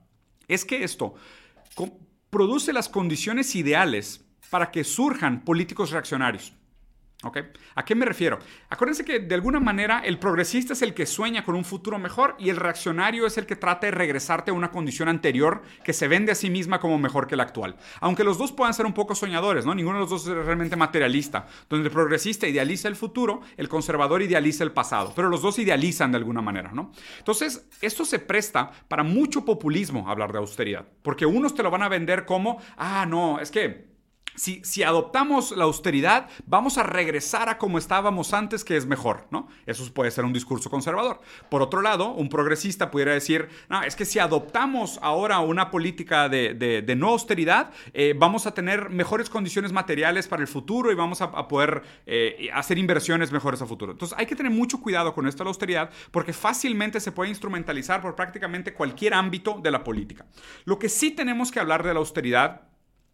es 0.48 0.66
que 0.66 0.84
esto 0.84 1.14
produce 2.32 2.74
las 2.74 2.90
condiciones 2.90 3.56
ideales 3.56 4.26
para 4.50 4.72
que 4.72 4.84
surjan 4.84 5.46
políticos 5.46 5.92
reaccionarios. 5.92 6.54
¿A 7.24 7.84
qué 7.84 7.96
me 7.96 8.06
refiero? 8.06 8.38
Acuérdense 8.70 9.04
que 9.04 9.20
de 9.20 9.34
alguna 9.34 9.60
manera 9.60 10.02
el 10.06 10.20
progresista 10.20 10.74
es 10.74 10.84
el 10.84 10.94
que 10.94 11.08
sueña 11.08 11.44
con 11.44 11.56
un 11.56 11.66
futuro 11.66 11.98
mejor 11.98 12.36
y 12.38 12.50
el 12.50 12.58
reaccionario 12.58 13.26
es 13.26 13.40
el 13.40 13.48
que 13.48 13.56
trata 13.56 13.88
de 13.88 13.92
regresarte 13.92 14.52
a 14.52 14.54
una 14.54 14.70
condición 14.70 15.10
anterior 15.10 15.64
que 15.84 15.94
se 15.94 16.08
vende 16.08 16.32
a 16.32 16.36
sí 16.36 16.52
misma 16.52 16.80
como 16.80 17.00
mejor 17.00 17.26
que 17.26 17.36
la 17.36 17.42
actual. 17.42 17.76
Aunque 18.02 18.24
los 18.24 18.38
dos 18.38 18.52
puedan 18.52 18.76
ser 18.76 18.86
un 18.86 18.94
poco 18.94 19.16
soñadores, 19.16 19.66
¿no? 19.66 19.74
Ninguno 19.74 19.98
de 19.98 20.02
los 20.02 20.12
dos 20.12 20.28
es 20.28 20.46
realmente 20.46 20.76
materialista. 20.76 21.48
Donde 21.68 21.88
el 21.88 21.94
progresista 21.94 22.48
idealiza 22.48 22.88
el 22.88 22.96
futuro, 22.96 23.42
el 23.58 23.68
conservador 23.68 24.22
idealiza 24.22 24.64
el 24.64 24.72
pasado, 24.72 25.12
pero 25.16 25.28
los 25.28 25.42
dos 25.42 25.58
idealizan 25.58 26.12
de 26.12 26.18
alguna 26.18 26.44
manera, 26.44 26.72
¿no? 26.72 26.92
Entonces, 27.18 27.68
esto 27.82 28.06
se 28.06 28.20
presta 28.20 28.70
para 28.88 29.02
mucho 29.02 29.44
populismo 29.44 30.08
hablar 30.08 30.32
de 30.32 30.38
austeridad, 30.38 30.86
porque 31.02 31.26
unos 31.26 31.56
te 31.56 31.64
lo 31.64 31.72
van 31.72 31.82
a 31.82 31.90
vender 31.90 32.26
como, 32.26 32.62
ah, 32.78 33.08
no, 33.08 33.40
es 33.40 33.50
que 33.50 33.97
si, 34.38 34.84
adoptamos 34.84 35.52
la 35.58 35.64
austeridad, 35.64 36.30
vamos 36.46 36.78
a 36.78 36.84
regresar 36.84 37.50
a 37.50 37.58
como 37.58 37.78
estábamos 37.78 38.34
antes, 38.34 38.64
que 38.64 38.78
es 38.78 38.86
mejor, 38.86 39.26
¿no? 39.32 39.48
Eso 39.66 39.84
puede 39.94 40.12
ser 40.12 40.26
un 40.26 40.34
discurso 40.34 40.70
conservador. 40.70 41.20
Por 41.50 41.64
otro 41.64 41.82
lado, 41.82 42.12
un 42.12 42.30
progresista 42.30 42.92
pudiera 42.92 43.14
decir, 43.14 43.50
no, 43.68 43.82
es 43.82 43.96
que 43.96 44.06
si 44.06 44.20
adoptamos 44.20 45.00
ahora 45.02 45.40
una 45.40 45.72
política 45.72 46.30
de, 46.30 46.96
no 46.98 47.10
austeridad, 47.10 47.72
eh, 47.94 48.14
vamos 48.18 48.46
a 48.46 48.54
tener 48.54 48.90
mejores 48.90 49.30
condiciones 49.30 49.72
materiales 49.72 50.28
para 50.28 50.44
el 50.44 50.48
futuro 50.48 50.92
y 50.92 50.96
vamos 50.96 51.22
a, 51.22 51.48
poder 51.48 51.82
eh, 52.06 52.50
hacer 52.54 52.78
inversiones 52.78 53.32
mejores 53.32 53.62
a 53.62 53.66
futuro. 53.66 53.92
Entonces, 53.92 54.18
hay 54.18 54.28
que 54.28 54.36
tener 54.36 54.52
mucho 54.52 54.80
cuidado 54.82 55.14
con 55.14 55.28
esto 55.28 55.40
de 55.40 55.46
la 55.46 55.50
austeridad 55.50 55.90
porque 56.12 56.34
fácilmente 56.34 57.00
se 57.00 57.12
puede 57.12 57.30
instrumentalizar 57.30 58.02
por 58.02 58.16
prácticamente 58.16 58.74
cualquier 58.74 59.14
ámbito 59.14 59.60
de 59.64 59.72
la 59.72 59.84
política. 59.84 60.26
Lo 60.66 60.78
que 60.78 60.90
sí 60.90 61.12
tenemos 61.12 61.52
que 61.52 61.60
hablar 61.60 61.84
de 61.84 61.94
la 61.94 62.00
austeridad 62.00 62.67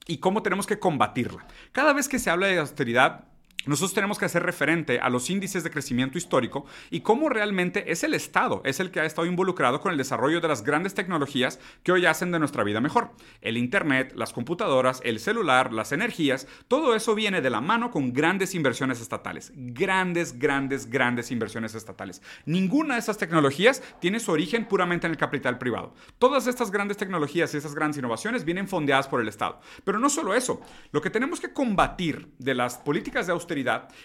y 0.07 0.17
cómo 0.17 0.43
tenemos 0.43 0.67
que 0.67 0.79
combatirla. 0.79 1.45
Cada 1.71 1.93
vez 1.93 2.07
que 2.07 2.19
se 2.19 2.29
habla 2.29 2.47
de 2.47 2.59
austeridad, 2.59 3.25
nosotros 3.65 3.93
tenemos 3.93 4.19
que 4.19 4.25
hacer 4.25 4.43
referente 4.43 4.99
a 4.99 5.09
los 5.09 5.29
índices 5.29 5.63
de 5.63 5.71
crecimiento 5.71 6.17
histórico 6.17 6.65
y 6.89 6.99
cómo 6.99 7.29
realmente 7.29 7.91
es 7.91 8.03
el 8.03 8.13
Estado, 8.13 8.61
es 8.65 8.81
el 8.81 8.91
que 8.91 8.99
ha 8.99 9.05
estado 9.05 9.25
involucrado 9.25 9.79
con 9.79 9.91
el 9.91 9.97
desarrollo 9.97 10.41
de 10.41 10.49
las 10.49 10.63
grandes 10.63 10.93
tecnologías 10.93 11.59
que 11.81 11.93
hoy 11.93 12.05
hacen 12.05 12.31
de 12.31 12.39
nuestra 12.39 12.65
vida 12.65 12.81
mejor. 12.81 13.11
El 13.41 13.55
Internet, 13.55 14.13
las 14.15 14.33
computadoras, 14.33 14.99
el 15.05 15.19
celular, 15.19 15.71
las 15.71 15.93
energías, 15.93 16.45
todo 16.67 16.93
eso 16.93 17.15
viene 17.15 17.41
de 17.41 17.49
la 17.49 17.61
mano 17.61 17.89
con 17.89 18.11
grandes 18.11 18.53
inversiones 18.53 18.99
estatales. 18.99 19.53
Grandes, 19.55 20.37
grandes, 20.37 20.89
grandes 20.89 21.31
inversiones 21.31 21.73
estatales. 21.73 22.21
Ninguna 22.45 22.95
de 22.95 22.99
esas 22.99 23.17
tecnologías 23.17 23.81
tiene 24.01 24.19
su 24.19 24.31
origen 24.31 24.65
puramente 24.65 25.07
en 25.07 25.11
el 25.11 25.17
capital 25.17 25.57
privado. 25.57 25.93
Todas 26.19 26.47
estas 26.47 26.69
grandes 26.69 26.97
tecnologías 26.97 27.53
y 27.53 27.57
esas 27.57 27.75
grandes 27.75 27.97
innovaciones 27.97 28.43
vienen 28.43 28.67
fondeadas 28.67 29.07
por 29.07 29.21
el 29.21 29.29
Estado. 29.29 29.61
Pero 29.85 29.99
no 29.99 30.09
solo 30.09 30.33
eso, 30.33 30.61
lo 30.91 31.01
que 31.01 31.09
tenemos 31.09 31.39
que 31.39 31.53
combatir 31.53 32.27
de 32.39 32.55
las 32.55 32.77
políticas 32.77 33.25
de 33.25 33.31
austeridad 33.33 33.52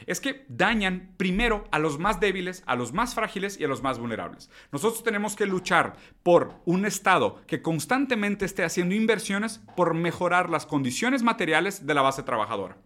es 0.07 0.21
que 0.21 0.45
dañan 0.49 1.15
primero 1.17 1.65
a 1.71 1.79
los 1.79 1.99
más 1.99 2.21
débiles, 2.21 2.63
a 2.67 2.77
los 2.77 2.93
más 2.93 3.15
frágiles 3.15 3.59
y 3.59 3.65
a 3.65 3.69
los 3.69 3.83
más 3.83 3.99
vulnerables. 3.99 4.51
Nosotros 4.73 5.03
tenemos 5.03 5.37
que 5.37 5.47
luchar 5.47 5.97
por 6.23 6.55
un 6.65 6.87
Estado 6.87 7.43
que 7.47 7.63
constantemente 7.63 8.45
esté 8.45 8.65
haciendo 8.65 8.95
inversiones 8.95 9.61
por 9.77 9.95
mejorar 9.95 10.51
las 10.51 10.67
condiciones 10.67 11.23
materiales 11.23 11.87
de 11.87 11.95
la 11.95 12.03
base 12.03 12.23
trabajadora. 12.23 12.77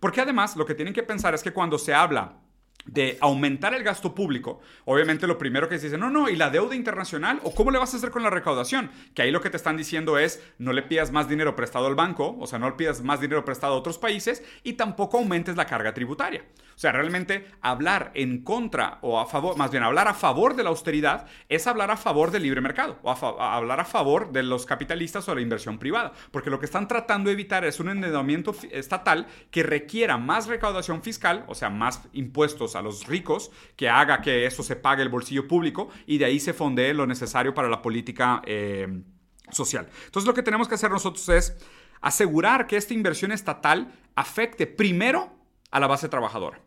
Porque 0.00 0.20
además 0.20 0.56
lo 0.56 0.66
que 0.66 0.74
tienen 0.74 0.94
que 0.94 1.02
pensar 1.02 1.34
es 1.34 1.42
que 1.42 1.52
cuando 1.52 1.78
se 1.78 1.94
habla 1.94 2.41
de 2.84 3.18
aumentar 3.20 3.74
el 3.74 3.82
gasto 3.82 4.14
público, 4.14 4.60
obviamente 4.84 5.26
lo 5.26 5.38
primero 5.38 5.68
que 5.68 5.78
se 5.78 5.86
dice, 5.86 5.98
no, 5.98 6.10
no, 6.10 6.28
¿y 6.28 6.36
la 6.36 6.50
deuda 6.50 6.74
internacional? 6.74 7.40
¿O 7.44 7.54
cómo 7.54 7.70
le 7.70 7.78
vas 7.78 7.94
a 7.94 7.96
hacer 7.96 8.10
con 8.10 8.22
la 8.22 8.30
recaudación? 8.30 8.90
Que 9.14 9.22
ahí 9.22 9.30
lo 9.30 9.40
que 9.40 9.50
te 9.50 9.56
están 9.56 9.76
diciendo 9.76 10.18
es, 10.18 10.42
no 10.58 10.72
le 10.72 10.82
pidas 10.82 11.12
más 11.12 11.28
dinero 11.28 11.56
prestado 11.56 11.86
al 11.86 11.94
banco, 11.94 12.36
o 12.38 12.46
sea, 12.46 12.58
no 12.58 12.68
le 12.70 12.76
pidas 12.76 13.02
más 13.02 13.20
dinero 13.20 13.44
prestado 13.44 13.74
a 13.74 13.78
otros 13.78 13.98
países 13.98 14.42
y 14.62 14.74
tampoco 14.74 15.18
aumentes 15.18 15.56
la 15.56 15.66
carga 15.66 15.94
tributaria. 15.94 16.44
O 16.74 16.78
sea, 16.78 16.92
realmente 16.92 17.46
hablar 17.60 18.10
en 18.14 18.42
contra 18.42 18.98
o 19.02 19.20
a 19.20 19.26
favor, 19.26 19.56
más 19.56 19.70
bien 19.70 19.82
hablar 19.82 20.08
a 20.08 20.14
favor 20.14 20.56
de 20.56 20.62
la 20.62 20.70
austeridad 20.70 21.26
es 21.48 21.66
hablar 21.66 21.90
a 21.90 21.96
favor 21.96 22.30
del 22.30 22.42
libre 22.42 22.60
mercado 22.60 22.98
o 23.02 23.10
hablar 23.40 23.80
a 23.80 23.84
favor 23.84 24.32
de 24.32 24.42
los 24.42 24.66
capitalistas 24.66 25.28
o 25.28 25.34
la 25.34 25.40
inversión 25.40 25.78
privada, 25.78 26.12
porque 26.30 26.50
lo 26.50 26.58
que 26.58 26.66
están 26.66 26.88
tratando 26.88 27.28
de 27.28 27.34
evitar 27.34 27.64
es 27.64 27.78
un 27.78 27.88
endeudamiento 27.88 28.54
estatal 28.70 29.26
que 29.50 29.62
requiera 29.62 30.16
más 30.16 30.46
recaudación 30.46 31.02
fiscal, 31.02 31.44
o 31.46 31.54
sea, 31.54 31.70
más 31.70 32.02
impuestos 32.12 32.71
a 32.76 32.82
los 32.82 33.06
ricos, 33.06 33.50
que 33.76 33.88
haga 33.88 34.20
que 34.20 34.46
eso 34.46 34.62
se 34.62 34.76
pague 34.76 35.02
el 35.02 35.08
bolsillo 35.08 35.48
público 35.48 35.88
y 36.06 36.18
de 36.18 36.24
ahí 36.24 36.40
se 36.40 36.52
fondee 36.52 36.94
lo 36.94 37.06
necesario 37.06 37.54
para 37.54 37.68
la 37.68 37.82
política 37.82 38.42
eh, 38.46 39.02
social. 39.50 39.88
Entonces 40.06 40.26
lo 40.26 40.34
que 40.34 40.42
tenemos 40.42 40.68
que 40.68 40.74
hacer 40.74 40.90
nosotros 40.90 41.28
es 41.28 41.56
asegurar 42.00 42.66
que 42.66 42.76
esta 42.76 42.94
inversión 42.94 43.32
estatal 43.32 43.92
afecte 44.14 44.66
primero 44.66 45.32
a 45.70 45.80
la 45.80 45.86
base 45.86 46.08
trabajadora. 46.08 46.60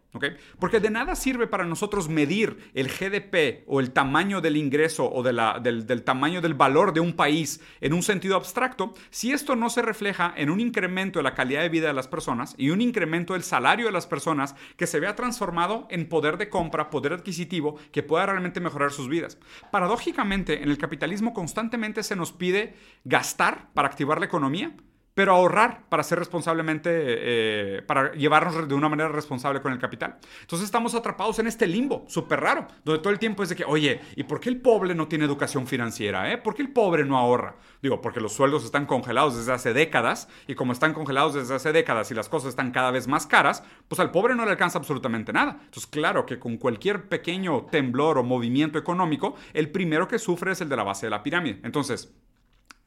Porque 0.59 0.79
de 0.79 0.89
nada 0.89 1.15
sirve 1.15 1.47
para 1.47 1.65
nosotros 1.65 2.09
medir 2.09 2.71
el 2.73 2.87
GDP 2.87 3.63
o 3.67 3.79
el 3.79 3.91
tamaño 3.91 4.41
del 4.41 4.57
ingreso 4.57 5.11
o 5.11 5.23
del, 5.23 5.39
del, 5.61 6.03
tamaño 6.03 6.41
del 6.41 6.53
valor 6.53 6.93
de 6.93 6.99
un 6.99 7.13
país 7.13 7.61
en 7.81 7.93
un 7.93 8.03
sentido 8.03 8.35
abstracto 8.35 8.93
si 9.09 9.31
esto 9.31 9.55
no 9.55 9.69
se 9.69 9.81
refleja 9.81 10.33
en 10.35 10.49
un 10.49 10.59
incremento 10.59 11.19
de 11.19 11.23
la 11.23 11.33
calidad 11.33 11.61
de 11.61 11.69
vida 11.69 11.87
de 11.87 11.93
las 11.93 12.07
personas 12.07 12.55
y 12.57 12.69
un 12.69 12.81
incremento 12.81 13.33
del 13.33 13.43
salario 13.43 13.85
de 13.85 13.91
las 13.91 14.07
personas 14.07 14.55
que 14.77 14.87
se 14.87 14.99
vea 14.99 15.15
transformado 15.15 15.87
en 15.89 16.07
poder 16.07 16.37
de 16.37 16.49
compra, 16.49 16.89
poder 16.89 17.13
adquisitivo 17.13 17.77
que 17.91 18.03
pueda 18.03 18.25
realmente 18.25 18.59
mejorar 18.59 18.91
sus 18.91 19.09
vidas. 19.09 19.37
Paradójicamente, 19.71 20.63
en 20.63 20.69
el 20.69 20.77
capitalismo 20.77 21.33
constantemente 21.33 22.03
se 22.03 22.15
nos 22.15 22.31
pide 22.31 22.75
gastar 23.03 23.69
para 23.73 23.87
activar 23.87 24.19
la 24.19 24.25
economía, 24.25 24.75
pero 25.15 25.31
ahorrar 25.31 25.87
para 25.89 26.03
ser 26.03 26.19
responsablemente, 26.19 26.91
eh, 26.93 27.81
para 27.81 28.11
llevarnos 28.13 28.67
de 28.67 28.75
una 28.75 28.89
manera 28.89 29.09
responsable 29.09 29.61
con 29.61 29.71
el 29.71 29.79
capital. 29.79 30.17
Entonces 30.41 30.65
estamos 30.65 30.93
atrapados 30.93 31.39
en 31.39 31.47
este 31.47 31.65
limbo 31.65 32.05
súper 32.07 32.41
raro, 32.41 32.67
donde 32.83 33.01
todo 33.01 33.11
el 33.11 33.17
tiempo 33.17 33.41
es 33.41 33.49
de 33.49 33.55
que, 33.55 33.63
oye, 33.63 34.01
¿y 34.15 34.23
por 34.23 34.41
qué 34.41 34.49
el 34.49 34.59
pobre 34.61 34.93
no 34.93 35.07
tiene 35.07 35.25
educación 35.25 35.65
financiera? 35.67 36.31
Eh? 36.31 36.37
¿Por 36.37 36.53
qué 36.53 36.61
el 36.61 36.73
pobre 36.73 37.05
no 37.05 37.17
ahorra? 37.17 37.55
Digo, 37.81 38.01
porque 38.01 38.19
los 38.19 38.33
sueldos 38.33 38.65
están 38.65 38.85
congelados 38.85 39.37
desde 39.37 39.53
hace 39.53 39.73
décadas 39.73 40.27
y 40.47 40.55
como 40.55 40.73
están 40.73 40.93
congelados 40.93 41.33
desde 41.33 41.55
hace 41.55 41.71
décadas 41.71 42.11
y 42.11 42.13
las 42.13 42.27
cosas 42.27 42.49
están 42.49 42.71
cada 42.71 42.91
vez 42.91 43.07
más 43.07 43.25
caras, 43.25 43.63
pues 43.87 43.99
al 44.01 44.11
pobre 44.11 44.35
no 44.35 44.43
le 44.43 44.51
alcanza 44.51 44.79
absolutamente 44.79 45.31
nada. 45.31 45.59
Entonces, 45.63 45.87
claro 45.87 46.25
que 46.25 46.39
con 46.39 46.57
cualquier 46.57 47.07
pequeño 47.07 47.67
temblor 47.71 48.17
o 48.17 48.23
movimiento 48.23 48.77
económico, 48.77 49.35
el 49.53 49.71
primero 49.71 50.09
que 50.09 50.19
sufre 50.19 50.51
es 50.51 50.59
el 50.59 50.67
de 50.67 50.75
la 50.75 50.83
base 50.83 51.05
de 51.05 51.11
la 51.11 51.23
pirámide. 51.23 51.61
Entonces, 51.63 52.13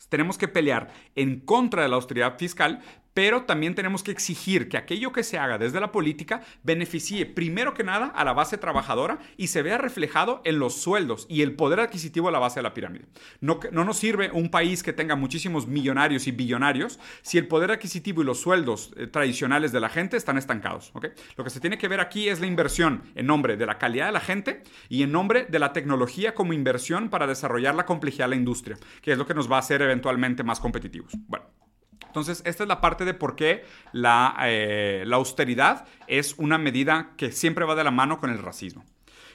tenemos 0.09 0.39
que 0.39 0.49
pelear 0.49 0.89
en 1.15 1.41
contra 1.41 1.83
de 1.83 1.89
la 1.89 1.97
austeridad 1.97 2.39
fiscal, 2.39 2.81
pero 3.19 3.43
también 3.43 3.75
tenemos 3.75 4.05
que 4.05 4.13
exigir 4.13 4.69
que 4.69 4.77
aquello 4.77 5.11
que 5.11 5.25
se 5.25 5.39
haga 5.39 5.59
desde 5.59 5.81
la 5.81 5.91
política 5.91 6.41
beneficie 6.63 7.27
primero 7.27 7.75
que 7.75 7.83
nada 7.83 8.07
a 8.07 8.25
la 8.25 8.33
base 8.33 8.59
trabajadora 8.59 9.19
y 9.37 9.49
se 9.49 9.63
vea 9.63 9.77
reflejado 9.77 10.41
en 10.45 10.61
los 10.61 10.81
sueldos 10.81 11.27
y 11.29 11.43
el 11.43 11.57
poder 11.57 11.81
adquisitivo 11.81 12.29
a 12.29 12.31
la 12.31 12.39
base 12.39 12.61
de 12.61 12.63
la 12.63 12.75
pirámide. 12.75 13.07
No, 13.41 13.59
no 13.73 13.85
nos 13.85 13.97
sirve 13.97 14.31
un 14.33 14.53
país 14.53 14.85
que 14.85 14.93
tenga 14.93 15.17
muchísimos 15.17 15.67
millonarios 15.67 16.29
y 16.29 16.31
billonarios 16.31 17.01
si 17.23 17.39
el 17.39 17.49
poder 17.49 17.73
adquisitivo 17.73 18.23
y 18.23 18.25
los 18.25 18.39
sueldos 18.39 18.93
eh, 18.97 19.09
tradicionales 19.09 19.73
de 19.73 19.81
la 19.81 19.89
gente 19.89 20.17
están 20.17 20.39
estancados. 20.39 20.93
Lo 21.37 21.43
que 21.43 21.51
se 21.51 21.59
tiene 21.59 21.77
que 21.77 21.89
ver 21.89 21.99
aquí 21.99 22.29
es 22.29 22.39
la 22.39 22.47
inversión 22.47 23.03
en 23.17 23.27
nombre 23.27 23.57
de 23.57 23.67
la 23.67 23.79
calidad 23.79 24.07
de 24.07 24.13
la 24.13 24.21
gente 24.21 24.63
y 24.89 25.03
en 25.03 25.11
nombre 25.11 25.45
de 25.49 25.59
la 25.59 25.73
tecnología 25.73 26.37
como 26.37 26.53
inversión 26.53 27.09
para 27.09 27.27
desarrollar 27.27 27.75
la 27.75 27.85
complejidad 27.85 28.27
de 28.27 28.37
la 28.37 28.37
industria, 28.37 28.79
que 29.03 29.11
es 29.11 29.19
lo 29.19 29.27
que 29.27 29.35
nos 29.35 29.51
va 29.51 29.57
a 29.57 29.59
hacer 29.59 29.83
eventualmente 29.83 30.45
más 30.45 30.61
competitivos. 30.61 31.15
Bueno. 31.27 31.68
Entonces, 32.09 32.43
esta 32.45 32.65
es 32.65 32.69
la 32.69 32.81
parte 32.81 33.05
de 33.05 33.15
por 33.15 33.37
qué 33.37 33.65
la, 33.93 34.37
eh, 34.43 35.05
la 35.07 35.17
austeridad 35.17 35.87
es 36.09 36.35
una 36.39 36.59
medida 36.59 37.13
que 37.17 37.31
siempre 37.33 37.65
va 37.65 37.75
de 37.75 37.85
la 37.85 37.91
mano 37.91 38.19
con 38.19 38.31
el 38.31 38.43
racismo. 38.43 38.85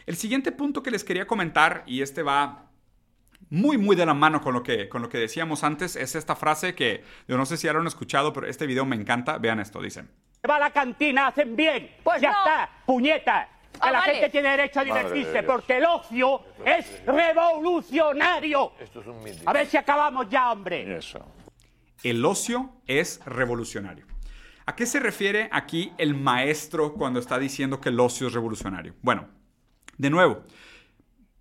El 0.06 0.18
siguiente 0.18 0.52
punto 0.52 0.84
que 0.84 0.92
les 0.92 1.04
quería 1.04 1.26
comentar, 1.26 1.84
y 1.86 2.02
este 2.02 2.24
va 2.24 2.66
muy, 3.50 3.78
muy 3.78 3.96
de 3.96 4.06
la 4.06 4.14
mano 4.14 4.42
con 4.42 4.54
lo 4.54 4.64
que, 4.64 4.90
con 4.90 5.02
lo 5.02 5.10
que 5.10 5.18
decíamos 5.18 5.64
antes, 5.64 5.96
es 5.96 6.16
esta 6.16 6.36
frase 6.36 6.76
que 6.76 7.04
yo 7.28 7.38
no 7.38 7.46
sé 7.46 7.56
si 7.58 7.68
ya 7.68 7.74
lo 7.74 7.80
han 7.80 7.88
escuchado, 7.88 8.34
pero 8.34 8.48
este 8.48 8.66
video 8.66 8.86
me 8.86 8.96
encanta. 8.96 9.38
Vean 9.38 9.60
esto, 9.60 9.82
dicen. 9.82 10.10
Va 10.50 10.56
a 10.58 10.60
la 10.60 10.72
cantina, 10.72 11.28
hacen 11.28 11.56
bien. 11.56 11.96
Pues 12.04 12.22
ya 12.22 12.32
está, 12.32 12.70
puñeta. 12.86 13.48
Que 13.82 13.92
la 13.92 14.02
gente 14.02 14.30
tiene 14.30 14.50
derecho 14.50 14.80
a 14.80 14.84
divertirse 14.84 15.44
porque 15.44 15.78
el 15.78 15.86
ocio 15.86 16.42
es 16.66 17.06
revolucionario. 17.06 18.74
Esto 18.80 19.02
es 19.02 19.08
un 19.08 19.24
a 19.46 19.54
ver 19.54 19.68
si 19.68 19.78
acabamos 19.78 20.30
ya, 20.30 20.52
hombre. 20.52 20.98
Eso. 20.98 21.26
El 22.04 22.26
ocio 22.26 22.70
es 22.86 23.22
revolucionario. 23.26 24.06
¿A 24.66 24.76
qué 24.76 24.86
se 24.86 25.00
refiere 25.00 25.48
aquí 25.54 25.94
el 25.98 26.16
maestro 26.16 26.96
cuando 26.96 27.18
está 27.18 27.40
diciendo 27.40 27.80
que 27.80 27.90
el 27.90 28.00
ocio 28.00 28.28
es 28.28 28.34
revolucionario? 28.34 28.94
Bueno, 29.02 29.30
de 29.98 30.10
nuevo, 30.10 30.44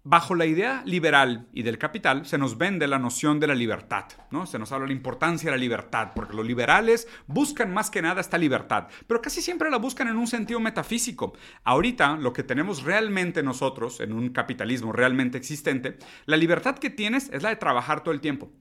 bajo 0.04 0.36
la 0.36 0.46
idea 0.46 0.84
liberal 0.86 1.48
y 1.52 1.64
del 1.64 1.78
capital 1.78 2.26
se 2.26 2.38
nos 2.38 2.58
vende 2.58 2.86
la 2.86 3.00
noción 3.00 3.40
de 3.40 3.48
la 3.48 3.56
libertad, 3.56 4.04
¿no? 4.30 4.46
Se 4.46 4.56
nos 4.60 4.70
habla 4.70 4.84
de 4.84 4.92
la 4.92 4.96
importancia 4.96 5.50
de 5.50 5.56
la 5.56 5.60
libertad, 5.60 6.12
porque 6.14 6.36
los 6.36 6.46
liberales 6.46 7.08
buscan 7.26 7.74
más 7.74 7.90
que 7.90 8.00
nada 8.00 8.20
esta 8.20 8.38
libertad, 8.38 8.86
pero 9.08 9.20
casi 9.20 9.42
siempre 9.42 9.68
la 9.68 9.78
buscan 9.78 10.06
en 10.06 10.16
un 10.16 10.28
sentido 10.28 10.60
metafísico. 10.60 11.32
Ahorita 11.64 12.16
lo 12.18 12.32
que 12.32 12.44
tenemos 12.44 12.84
realmente 12.84 13.42
nosotros 13.42 13.98
en 13.98 14.12
un 14.12 14.28
capitalismo 14.28 14.92
realmente 14.92 15.38
existente, 15.38 15.98
la 16.26 16.36
libertad 16.36 16.78
que 16.78 16.90
tienes 16.90 17.30
es 17.32 17.42
la 17.42 17.48
de 17.48 17.56
trabajar 17.56 18.04
todo 18.04 18.14
el 18.14 18.20
tiempo. 18.20 18.52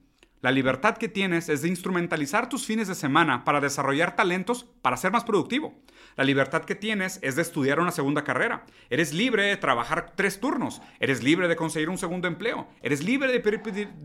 La 0.42 0.50
libertad 0.50 0.96
que 0.96 1.08
tienes 1.08 1.48
es 1.48 1.62
de 1.62 1.68
instrumentalizar 1.68 2.48
tus 2.48 2.66
fines 2.66 2.88
de 2.88 2.96
semana 2.96 3.44
para 3.44 3.60
desarrollar 3.60 4.16
talentos 4.16 4.66
para 4.82 4.96
ser 4.96 5.12
más 5.12 5.22
productivo. 5.22 5.72
La 6.16 6.24
libertad 6.24 6.64
que 6.64 6.74
tienes 6.74 7.20
es 7.22 7.36
de 7.36 7.42
estudiar 7.42 7.78
una 7.78 7.92
segunda 7.92 8.24
carrera. 8.24 8.66
Eres 8.90 9.14
libre 9.14 9.44
de 9.44 9.56
trabajar 9.56 10.14
tres 10.16 10.40
turnos. 10.40 10.82
Eres 10.98 11.22
libre 11.22 11.46
de 11.46 11.54
conseguir 11.54 11.90
un 11.90 11.96
segundo 11.96 12.26
empleo. 12.26 12.66
Eres 12.82 13.04
libre 13.04 13.30
de 13.30 13.38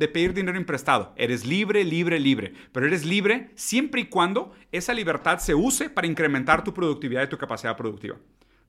pedir, 0.08 0.34
dinero 0.36 0.60
imprestado. 0.60 1.12
Eres 1.17 1.43
libre, 1.43 1.84
libre, 1.84 2.19
libre. 2.19 2.54
Pero 2.71 2.86
eres 2.86 3.04
libre 3.04 3.50
siempre 3.56 4.02
y 4.02 4.06
cuando 4.06 4.54
esa 4.71 4.93
libertad 4.93 5.39
se 5.39 5.56
use 5.56 5.89
para 5.89 6.06
incrementar 6.06 6.63
tu 6.63 6.71
productividad 6.71 7.23
y 7.23 7.30
tu 7.30 7.39
capacidad 7.39 7.76
productiva. 7.76 8.17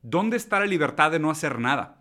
¿Dónde 0.01 0.39
está 0.39 0.59
la 0.59 0.67
libertad 0.67 1.11
de 1.11 1.19
no 1.19 1.31
hacer 1.31 1.59
nada? 1.59 1.98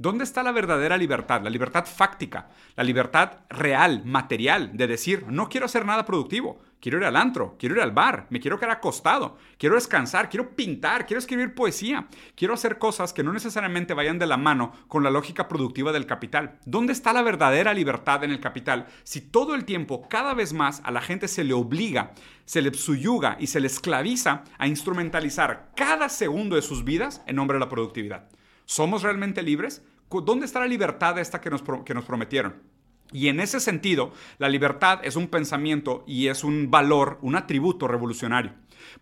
¿Dónde 0.00 0.24
está 0.24 0.42
la 0.42 0.52
verdadera 0.52 0.96
libertad? 0.96 1.42
La 1.42 1.50
libertad 1.50 1.84
fáctica, 1.84 2.48
la 2.74 2.84
libertad 2.84 3.40
real, 3.50 4.00
material, 4.06 4.74
de 4.74 4.86
decir, 4.86 5.26
no 5.28 5.50
quiero 5.50 5.66
hacer 5.66 5.84
nada 5.84 6.06
productivo, 6.06 6.58
quiero 6.80 6.96
ir 6.96 7.04
al 7.04 7.16
antro, 7.16 7.56
quiero 7.58 7.74
ir 7.74 7.82
al 7.82 7.92
bar, 7.92 8.26
me 8.30 8.40
quiero 8.40 8.58
quedar 8.58 8.70
acostado, 8.70 9.36
quiero 9.58 9.74
descansar, 9.74 10.30
quiero 10.30 10.56
pintar, 10.56 11.04
quiero 11.04 11.18
escribir 11.18 11.54
poesía, 11.54 12.08
quiero 12.34 12.54
hacer 12.54 12.78
cosas 12.78 13.12
que 13.12 13.22
no 13.22 13.34
necesariamente 13.34 13.92
vayan 13.92 14.18
de 14.18 14.26
la 14.26 14.38
mano 14.38 14.72
con 14.88 15.02
la 15.02 15.10
lógica 15.10 15.48
productiva 15.48 15.92
del 15.92 16.06
capital. 16.06 16.58
¿Dónde 16.64 16.94
está 16.94 17.12
la 17.12 17.20
verdadera 17.20 17.74
libertad 17.74 18.24
en 18.24 18.30
el 18.30 18.40
capital 18.40 18.86
si 19.02 19.20
todo 19.20 19.54
el 19.54 19.66
tiempo, 19.66 20.08
cada 20.08 20.32
vez 20.32 20.54
más, 20.54 20.80
a 20.82 20.92
la 20.92 21.02
gente 21.02 21.28
se 21.28 21.44
le 21.44 21.52
obliga, 21.52 22.12
se 22.46 22.62
le 22.62 22.72
suyuga 22.72 23.36
y 23.38 23.48
se 23.48 23.60
le 23.60 23.66
esclaviza 23.66 24.44
a 24.56 24.66
instrumentalizar 24.66 25.72
cada 25.76 26.08
segundo 26.08 26.56
de 26.56 26.62
sus 26.62 26.84
vidas 26.84 27.20
en 27.26 27.36
nombre 27.36 27.56
de 27.56 27.60
la 27.60 27.68
productividad? 27.68 28.30
¿Somos 28.70 29.02
realmente 29.02 29.42
libres? 29.42 29.82
¿Dónde 30.08 30.46
está 30.46 30.60
la 30.60 30.68
libertad 30.68 31.18
esta 31.18 31.40
que 31.40 31.50
nos, 31.50 31.64
que 31.84 31.92
nos 31.92 32.04
prometieron? 32.04 32.62
Y 33.10 33.26
en 33.26 33.40
ese 33.40 33.58
sentido, 33.58 34.12
la 34.38 34.48
libertad 34.48 35.00
es 35.02 35.16
un 35.16 35.26
pensamiento 35.26 36.04
y 36.06 36.28
es 36.28 36.44
un 36.44 36.70
valor, 36.70 37.18
un 37.20 37.34
atributo 37.34 37.88
revolucionario. 37.88 38.52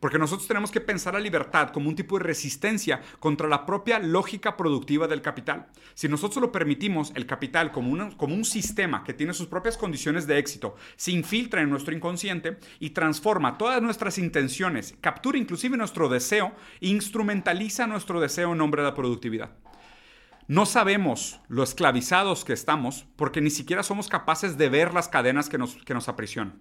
Porque 0.00 0.18
nosotros 0.18 0.48
tenemos 0.48 0.70
que 0.70 0.80
pensar 0.80 1.14
la 1.14 1.20
libertad 1.20 1.70
como 1.70 1.88
un 1.88 1.96
tipo 1.96 2.18
de 2.18 2.24
resistencia 2.24 3.00
contra 3.18 3.48
la 3.48 3.66
propia 3.66 3.98
lógica 3.98 4.56
productiva 4.56 5.08
del 5.08 5.22
capital. 5.22 5.66
Si 5.94 6.08
nosotros 6.08 6.40
lo 6.40 6.52
permitimos, 6.52 7.12
el 7.14 7.26
capital 7.26 7.72
como, 7.72 8.16
como 8.16 8.34
un 8.34 8.44
sistema 8.44 9.04
que 9.04 9.14
tiene 9.14 9.34
sus 9.34 9.46
propias 9.46 9.76
condiciones 9.76 10.26
de 10.26 10.38
éxito, 10.38 10.76
se 10.96 11.12
infiltra 11.12 11.62
en 11.62 11.70
nuestro 11.70 11.94
inconsciente 11.94 12.58
y 12.78 12.90
transforma 12.90 13.58
todas 13.58 13.82
nuestras 13.82 14.18
intenciones, 14.18 14.94
captura 15.00 15.38
inclusive 15.38 15.76
nuestro 15.76 16.08
deseo 16.08 16.52
instrumentaliza 16.80 17.86
nuestro 17.86 18.20
deseo 18.20 18.52
en 18.52 18.58
nombre 18.58 18.82
de 18.82 18.88
la 18.88 18.94
productividad. 18.94 19.50
No 20.46 20.64
sabemos 20.64 21.40
lo 21.48 21.62
esclavizados 21.62 22.44
que 22.44 22.54
estamos 22.54 23.06
porque 23.16 23.40
ni 23.40 23.50
siquiera 23.50 23.82
somos 23.82 24.08
capaces 24.08 24.56
de 24.56 24.70
ver 24.70 24.94
las 24.94 25.08
cadenas 25.08 25.48
que 25.48 25.58
nos, 25.58 25.76
que 25.84 25.92
nos 25.92 26.08
aprisionan. 26.08 26.58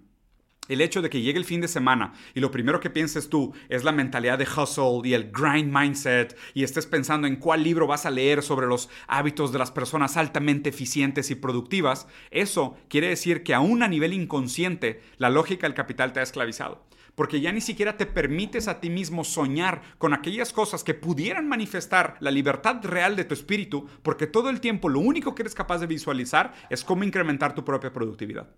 El 0.68 0.82
hecho 0.82 1.02
de 1.02 1.10
que 1.10 1.22
llegue 1.22 1.40
el 1.40 1.46
fin 1.46 1.62
de 1.62 1.68
semana 1.68 2.14
y 2.34 2.40
lo 2.40 2.52
primero 2.52 2.80
que 2.80 2.90
pienses 2.90 3.30
tú 3.30 3.54
es 3.70 3.84
la 3.84 3.92
mentalidad 3.92 4.38
de 4.38 4.48
hustle 4.48 5.02
y 5.04 5.14
el 5.14 5.32
grind 5.32 5.74
mindset 5.74 6.38
y 6.54 6.64
estés 6.64 6.86
pensando 6.86 7.28
en 7.28 7.38
cuál 7.38 7.64
libro 7.64 7.88
vas 7.88 8.06
a 8.06 8.12
leer 8.12 8.44
sobre 8.44 8.68
los 8.68 8.90
hábitos 9.08 9.52
de 9.52 9.60
las 9.60 9.72
personas 9.72 10.18
altamente 10.18 10.70
eficientes 10.70 11.32
y 11.32 11.36
productivas, 11.36 12.08
eso 12.32 12.78
quiere 12.90 13.10
decir 13.10 13.44
que 13.44 13.54
aún 13.54 13.84
a 13.84 13.88
nivel 13.88 14.14
inconsciente 14.14 15.02
la 15.18 15.30
lógica 15.30 15.68
del 15.68 15.74
capital 15.74 16.14
te 16.14 16.20
ha 16.20 16.24
esclavizado. 16.24 16.86
Porque 17.16 17.42
ya 17.42 17.52
ni 17.52 17.62
siquiera 17.62 17.98
te 17.98 18.06
permites 18.06 18.68
a 18.68 18.80
ti 18.80 18.92
mismo 18.92 19.24
soñar 19.24 19.82
con 19.98 20.14
aquellas 20.14 20.54
cosas 20.54 20.84
que 20.84 20.94
pudieran 20.94 21.48
manifestar 21.48 22.16
la 22.20 22.30
libertad 22.30 22.80
real 22.84 23.16
de 23.16 23.24
tu 23.24 23.34
espíritu, 23.34 23.90
porque 24.04 24.28
todo 24.28 24.52
el 24.52 24.62
tiempo 24.62 24.88
lo 24.88 25.00
único 25.00 25.34
que 25.34 25.42
eres 25.42 25.56
capaz 25.56 25.80
de 25.80 25.88
visualizar 25.88 26.54
es 26.70 26.84
cómo 26.84 27.04
incrementar 27.04 27.56
tu 27.56 27.66
propia 27.66 27.92
productividad. 27.92 28.50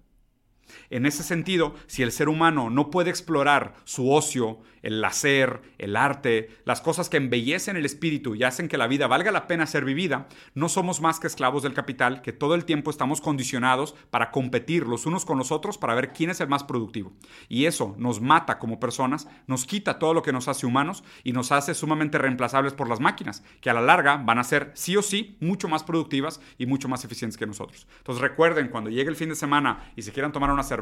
En 0.90 1.06
ese 1.06 1.24
sentido, 1.24 1.76
si 1.88 2.04
el 2.04 2.12
ser 2.12 2.30
humano 2.30 2.70
no 2.70 2.90
puede 2.90 3.10
explorar 3.10 3.76
su 3.84 4.12
ocio, 4.12 4.60
el 4.82 5.04
hacer, 5.04 5.62
el 5.78 5.96
arte, 5.96 6.50
las 6.66 6.82
cosas 6.82 7.10
que 7.10 7.18
embellecen 7.18 7.78
el 7.78 7.86
espíritu 7.86 8.36
y 8.36 8.44
hacen 8.44 8.68
que 8.68 8.78
la 8.78 8.88
vida 8.88 9.08
valga 9.08 9.32
la 9.32 9.48
pena 9.48 9.68
ser 9.68 9.86
vivida, 9.86 10.28
no 10.54 10.70
somos 10.70 11.02
más 11.02 11.20
que 11.20 11.28
esclavos 11.28 11.64
del 11.64 11.74
capital 11.74 12.22
que 12.22 12.34
todo 12.34 12.56
el 12.56 12.66
tiempo 12.66 12.90
estamos 12.90 13.22
condicionados 13.22 13.94
para 14.10 14.32
competir 14.32 14.88
los 14.88 15.06
unos 15.06 15.26
con 15.26 15.38
los 15.38 15.52
otros 15.52 15.78
para 15.78 15.96
ver 15.96 16.14
quién 16.14 16.30
es 16.30 16.42
el 16.42 16.48
más 16.48 16.64
productivo. 16.64 17.12
Y 17.48 17.66
eso 17.66 17.96
nos 17.98 18.22
mata 18.22 18.58
como 18.58 18.80
personas, 18.80 19.28
nos 19.48 19.66
quita 19.66 20.00
todo 20.00 20.14
lo 20.14 20.24
que 20.24 20.34
nos 20.34 20.48
hace 20.48 20.66
humanos 20.66 21.04
y 21.24 21.34
nos 21.34 21.52
hace 21.52 21.74
sumamente 21.74 22.18
reemplazables 22.18 22.74
por 22.74 22.90
las 22.90 23.00
máquinas, 23.00 23.44
que 23.62 23.70
a 23.70 23.74
la 23.74 23.82
larga 23.82 24.18
van 24.18 24.40
a 24.40 24.44
ser 24.44 24.72
sí 24.74 24.96
o 24.98 25.02
sí 25.02 25.38
mucho 25.40 25.68
más 25.68 25.84
productivas 25.84 26.40
y 26.58 26.66
mucho 26.66 26.88
más 26.88 27.04
eficientes 27.04 27.38
que 27.38 27.46
nosotros. 27.46 27.88
Entonces 27.98 28.22
recuerden, 28.22 28.70
cuando 28.70 28.90
llegue 28.90 29.10
el 29.10 29.16
fin 29.16 29.30
de 29.30 29.36
semana 29.36 29.92
y 29.96 30.02
se 30.02 30.12
quieran 30.12 30.32
tomar 30.32 30.52
una 30.52 30.64
cerveza 30.64 30.79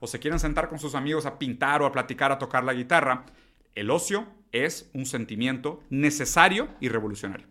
o 0.00 0.06
se 0.06 0.18
quieren 0.18 0.38
sentar 0.38 0.68
con 0.68 0.78
sus 0.78 0.94
amigos 0.94 1.26
a 1.26 1.38
pintar 1.38 1.82
o 1.82 1.86
a 1.86 1.92
platicar, 1.92 2.32
a 2.32 2.38
tocar 2.38 2.64
la 2.64 2.74
guitarra, 2.74 3.24
el 3.74 3.90
ocio 3.90 4.26
es 4.52 4.90
un 4.92 5.06
sentimiento 5.06 5.82
necesario 5.90 6.68
y 6.80 6.88
revolucionario. 6.88 7.46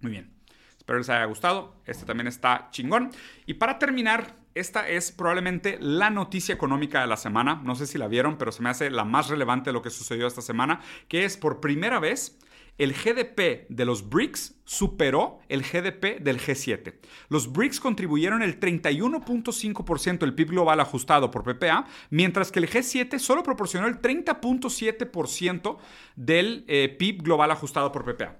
Muy 0.00 0.12
bien. 0.12 0.32
Espero 0.76 0.98
les 0.98 1.08
haya 1.10 1.24
gustado. 1.26 1.76
Este 1.86 2.04
también 2.04 2.26
está 2.26 2.68
chingón. 2.70 3.10
Y 3.46 3.54
para 3.54 3.78
terminar, 3.78 4.34
esta 4.54 4.88
es 4.88 5.12
probablemente 5.12 5.78
la 5.80 6.10
noticia 6.10 6.54
económica 6.54 7.00
de 7.00 7.06
la 7.06 7.16
semana. 7.16 7.60
No 7.62 7.76
sé 7.76 7.86
si 7.86 7.98
la 7.98 8.08
vieron, 8.08 8.36
pero 8.36 8.52
se 8.52 8.62
me 8.62 8.70
hace 8.70 8.90
la 8.90 9.04
más 9.04 9.28
relevante 9.28 9.70
de 9.70 9.74
lo 9.74 9.82
que 9.82 9.90
sucedió 9.90 10.26
esta 10.26 10.42
semana, 10.42 10.80
que 11.08 11.24
es 11.24 11.36
por 11.36 11.60
primera 11.60 12.00
vez 12.00 12.38
el 12.82 12.94
GDP 12.94 13.66
de 13.68 13.84
los 13.84 14.08
BRICS 14.08 14.54
superó 14.64 15.40
el 15.48 15.62
GDP 15.62 16.20
del 16.20 16.40
G7. 16.40 16.94
Los 17.28 17.52
BRICS 17.52 17.80
contribuyeron 17.80 18.42
el 18.42 18.58
31.5% 18.58 20.18
del 20.18 20.34
PIB 20.34 20.48
global 20.50 20.80
ajustado 20.80 21.30
por 21.30 21.42
PPA, 21.42 21.86
mientras 22.10 22.50
que 22.50 22.60
el 22.60 22.68
G7 22.68 23.18
solo 23.18 23.42
proporcionó 23.42 23.86
el 23.86 24.00
30.7% 24.00 25.76
del 26.16 26.64
eh, 26.68 26.94
PIB 26.98 27.22
global 27.22 27.50
ajustado 27.50 27.92
por 27.92 28.04
PPA. 28.04 28.38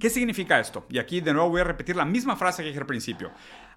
¿Qué 0.00 0.10
significa 0.10 0.58
esto? 0.58 0.86
Y 0.88 0.98
aquí 0.98 1.20
de 1.20 1.32
nuevo 1.32 1.50
voy 1.50 1.60
a 1.60 1.64
repetir 1.64 1.96
la 1.96 2.04
misma 2.04 2.36
frase 2.36 2.62
que 2.62 2.68
dije 2.68 2.80
al 2.80 2.86
principio. 2.86 3.30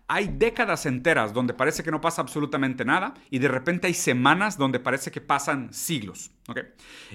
Hay 0.07 0.27
décadas 0.27 0.85
enteras 0.85 1.33
donde 1.33 1.53
parece 1.53 1.83
que 1.83 1.91
no 1.91 1.99
pasa 1.99 2.21
absolutamente 2.21 2.85
nada 2.85 3.15
y 3.29 3.39
de 3.39 3.47
repente 3.47 3.87
hay 3.87 3.93
semanas 3.93 4.57
donde 4.57 4.79
parece 4.79 5.11
que 5.11 5.21
pasan 5.21 5.73
siglos. 5.73 6.31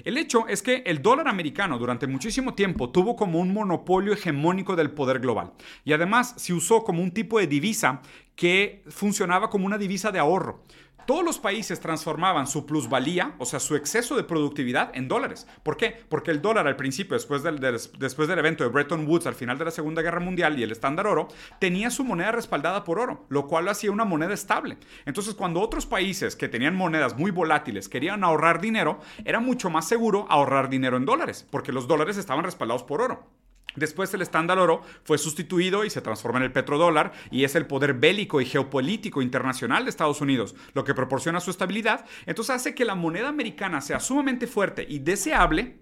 El 0.03 0.17
hecho 0.17 0.47
es 0.47 0.61
que 0.61 0.83
el 0.85 1.01
dólar 1.01 1.27
americano 1.27 1.77
durante 1.77 2.05
muchísimo 2.05 2.53
tiempo 2.53 2.89
tuvo 2.89 3.15
como 3.15 3.39
un 3.39 3.53
monopolio 3.53 4.11
hegemónico 4.13 4.75
del 4.75 4.91
poder 4.91 5.19
global 5.19 5.53
y 5.85 5.93
además 5.93 6.33
se 6.37 6.53
usó 6.53 6.83
como 6.83 7.01
un 7.01 7.11
tipo 7.11 7.39
de 7.39 7.47
divisa 7.47 8.01
que 8.35 8.83
funcionaba 8.89 9.49
como 9.49 9.65
una 9.65 9.77
divisa 9.77 10.11
de 10.11 10.19
ahorro. 10.19 10.63
Todos 11.05 11.25
los 11.25 11.39
países 11.39 11.79
transformaban 11.79 12.45
su 12.45 12.65
plusvalía, 12.65 13.33
o 13.39 13.45
sea, 13.45 13.59
su 13.59 13.75
exceso 13.75 14.15
de 14.15 14.23
productividad, 14.23 14.91
en 14.93 15.07
dólares. 15.07 15.47
¿Por 15.63 15.75
qué? 15.75 16.03
Porque 16.07 16.29
el 16.29 16.41
dólar 16.41 16.67
al 16.67 16.75
principio, 16.75 17.15
después 17.15 17.41
del, 17.41 17.59
después 17.59 18.27
del 18.27 18.39
evento 18.39 18.63
de 18.63 18.69
Bretton 18.69 19.07
Woods 19.07 19.25
al 19.25 19.33
final 19.33 19.57
de 19.57 19.65
la 19.65 19.71
Segunda 19.71 20.03
Guerra 20.03 20.19
Mundial 20.19 20.59
y 20.59 20.63
el 20.63 20.71
estándar 20.71 21.07
oro, 21.07 21.27
tenía 21.59 21.89
su 21.89 22.03
moneda 22.03 22.31
respaldada 22.31 22.83
por 22.83 22.99
oro, 22.99 23.25
lo 23.29 23.47
cual 23.47 23.65
lo 23.65 23.71
hacía 23.71 23.91
una 23.91 24.05
moneda 24.05 24.33
estable. 24.33 24.77
Entonces, 25.05 25.33
cuando 25.33 25.59
otros 25.59 25.87
países 25.87 26.35
que 26.35 26.47
tenían 26.47 26.75
monedas 26.75 27.17
muy 27.17 27.31
volátiles 27.31 27.89
querían 27.89 28.23
ahorrar 28.23 28.61
dinero, 28.61 28.99
era 29.25 29.39
mucho 29.39 29.69
más 29.69 29.87
seguro 29.87 30.25
ahorrar 30.29 30.69
dinero 30.69 30.97
en 30.97 31.05
dólares, 31.05 31.47
porque 31.49 31.71
los 31.71 31.87
dólares 31.87 32.17
estaban 32.17 32.43
respaldados 32.43 32.83
por 32.83 33.01
oro. 33.01 33.27
Después 33.75 34.13
el 34.13 34.21
estándar 34.21 34.59
oro 34.59 34.81
fue 35.03 35.17
sustituido 35.17 35.85
y 35.85 35.89
se 35.89 36.01
transforma 36.01 36.39
en 36.39 36.45
el 36.45 36.51
petrodólar 36.51 37.13
y 37.29 37.45
es 37.45 37.55
el 37.55 37.67
poder 37.67 37.93
bélico 37.93 38.41
y 38.41 38.45
geopolítico 38.45 39.21
internacional 39.21 39.85
de 39.85 39.89
Estados 39.89 40.19
Unidos, 40.19 40.55
lo 40.73 40.83
que 40.83 40.93
proporciona 40.93 41.39
su 41.39 41.51
estabilidad. 41.51 42.05
Entonces 42.25 42.55
hace 42.55 42.75
que 42.75 42.83
la 42.85 42.95
moneda 42.95 43.29
americana 43.29 43.79
sea 43.79 43.99
sumamente 43.99 44.47
fuerte 44.47 44.85
y 44.87 44.99
deseable 44.99 45.79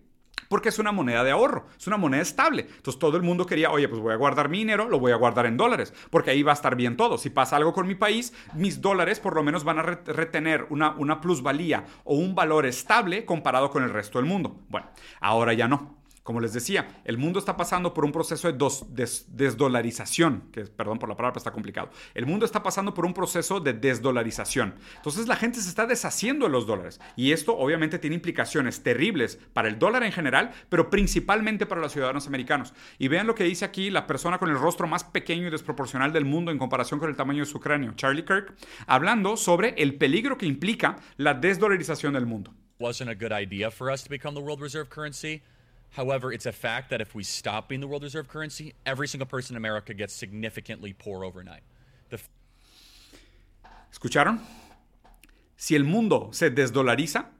porque 0.47 0.69
es 0.69 0.79
una 0.79 0.91
moneda 0.91 1.23
de 1.23 1.31
ahorro, 1.31 1.67
es 1.77 1.87
una 1.87 1.97
moneda 1.97 2.21
estable. 2.21 2.61
Entonces 2.61 2.99
todo 2.99 3.17
el 3.17 3.23
mundo 3.23 3.45
quería, 3.45 3.71
oye, 3.71 3.87
pues 3.87 4.01
voy 4.01 4.13
a 4.13 4.17
guardar 4.17 4.49
mi 4.49 4.59
dinero, 4.59 4.89
lo 4.89 4.99
voy 4.99 5.11
a 5.11 5.15
guardar 5.15 5.45
en 5.45 5.57
dólares, 5.57 5.93
porque 6.09 6.31
ahí 6.31 6.43
va 6.43 6.51
a 6.51 6.55
estar 6.55 6.75
bien 6.75 6.97
todo. 6.97 7.17
Si 7.17 7.29
pasa 7.29 7.55
algo 7.55 7.73
con 7.73 7.87
mi 7.87 7.95
país, 7.95 8.33
mis 8.53 8.81
dólares 8.81 9.19
por 9.19 9.35
lo 9.35 9.43
menos 9.43 9.63
van 9.63 9.79
a 9.79 9.83
retener 9.83 10.67
una, 10.69 10.91
una 10.91 11.21
plusvalía 11.21 11.85
o 12.03 12.15
un 12.15 12.35
valor 12.35 12.65
estable 12.65 13.25
comparado 13.25 13.69
con 13.69 13.83
el 13.83 13.91
resto 13.91 14.19
del 14.19 14.27
mundo. 14.27 14.59
Bueno, 14.69 14.87
ahora 15.19 15.53
ya 15.53 15.67
no. 15.67 15.98
Como 16.29 16.41
les 16.41 16.53
decía, 16.53 17.01
el 17.05 17.17
mundo 17.17 17.39
está 17.39 17.57
pasando 17.57 17.91
por 17.91 18.05
un 18.05 18.11
proceso 18.11 18.51
de 18.51 19.09
desdolarización, 19.29 20.43
que 20.51 20.61
perdón 20.65 20.99
por 20.99 21.09
la 21.09 21.17
palabra, 21.17 21.33
pero 21.33 21.39
está 21.39 21.49
complicado. 21.49 21.89
El 22.13 22.27
mundo 22.27 22.45
está 22.45 22.61
pasando 22.61 22.93
por 22.93 23.07
un 23.07 23.15
proceso 23.15 23.59
de 23.59 23.73
desdolarización. 23.73 24.75
Entonces 24.97 25.27
la 25.27 25.35
gente 25.35 25.59
se 25.59 25.69
está 25.69 25.87
deshaciendo 25.87 26.45
de 26.45 26.51
los 26.51 26.67
dólares 26.67 27.01
y 27.15 27.31
esto 27.31 27.57
obviamente 27.57 27.97
tiene 27.97 28.15
implicaciones 28.15 28.83
terribles 28.83 29.39
para 29.53 29.69
el 29.69 29.79
dólar 29.79 30.03
en 30.03 30.11
general, 30.11 30.51
pero 30.69 30.91
principalmente 30.91 31.65
para 31.65 31.81
los 31.81 31.93
ciudadanos 31.93 32.27
americanos. 32.27 32.75
Y 32.99 33.07
vean 33.07 33.25
lo 33.25 33.33
que 33.33 33.45
dice 33.45 33.65
aquí 33.65 33.89
la 33.89 34.05
persona 34.05 34.37
con 34.37 34.51
el 34.51 34.59
rostro 34.59 34.85
más 34.85 35.03
pequeño 35.03 35.47
y 35.47 35.49
desproporcional 35.49 36.13
del 36.13 36.25
mundo 36.25 36.51
en 36.51 36.59
comparación 36.59 36.99
con 36.99 37.09
el 37.09 37.15
tamaño 37.15 37.39
de 37.39 37.49
su 37.49 37.59
cráneo, 37.59 37.93
Charlie 37.95 38.23
Kirk, 38.23 38.55
hablando 38.85 39.35
sobre 39.35 39.69
el 39.79 39.95
peligro 39.95 40.37
que 40.37 40.45
implica 40.45 40.97
la 41.17 41.33
desdolarización 41.33 42.13
del 42.13 42.27
mundo. 42.27 42.53
Wasn't 42.79 43.09
a 43.09 43.15
good 43.15 43.33
idea 43.33 43.71
for 43.71 43.89
us 43.91 44.03
to 44.03 44.09
become 44.11 44.35
the 44.35 44.41
world. 44.41 44.59
However, 45.91 46.31
it's 46.31 46.45
a 46.45 46.51
fact 46.51 46.89
that 46.91 47.01
if 47.01 47.15
we 47.15 47.23
stop 47.23 47.67
being 47.67 47.81
the 47.81 47.87
world 47.87 48.03
reserve 48.03 48.27
currency, 48.27 48.73
every 48.85 49.07
single 49.07 49.27
person 49.27 49.55
in 49.55 49.57
America 49.57 49.93
gets 49.93 50.13
significantly 50.13 50.93
poor 50.93 51.25
overnight. 51.25 51.63
The 52.09 52.19
¿Escucharon? 53.91 54.39
Si 55.55 55.75
el 55.75 55.83
mundo 55.83 56.29
se 56.31 56.51
desdolariza, 56.51 57.31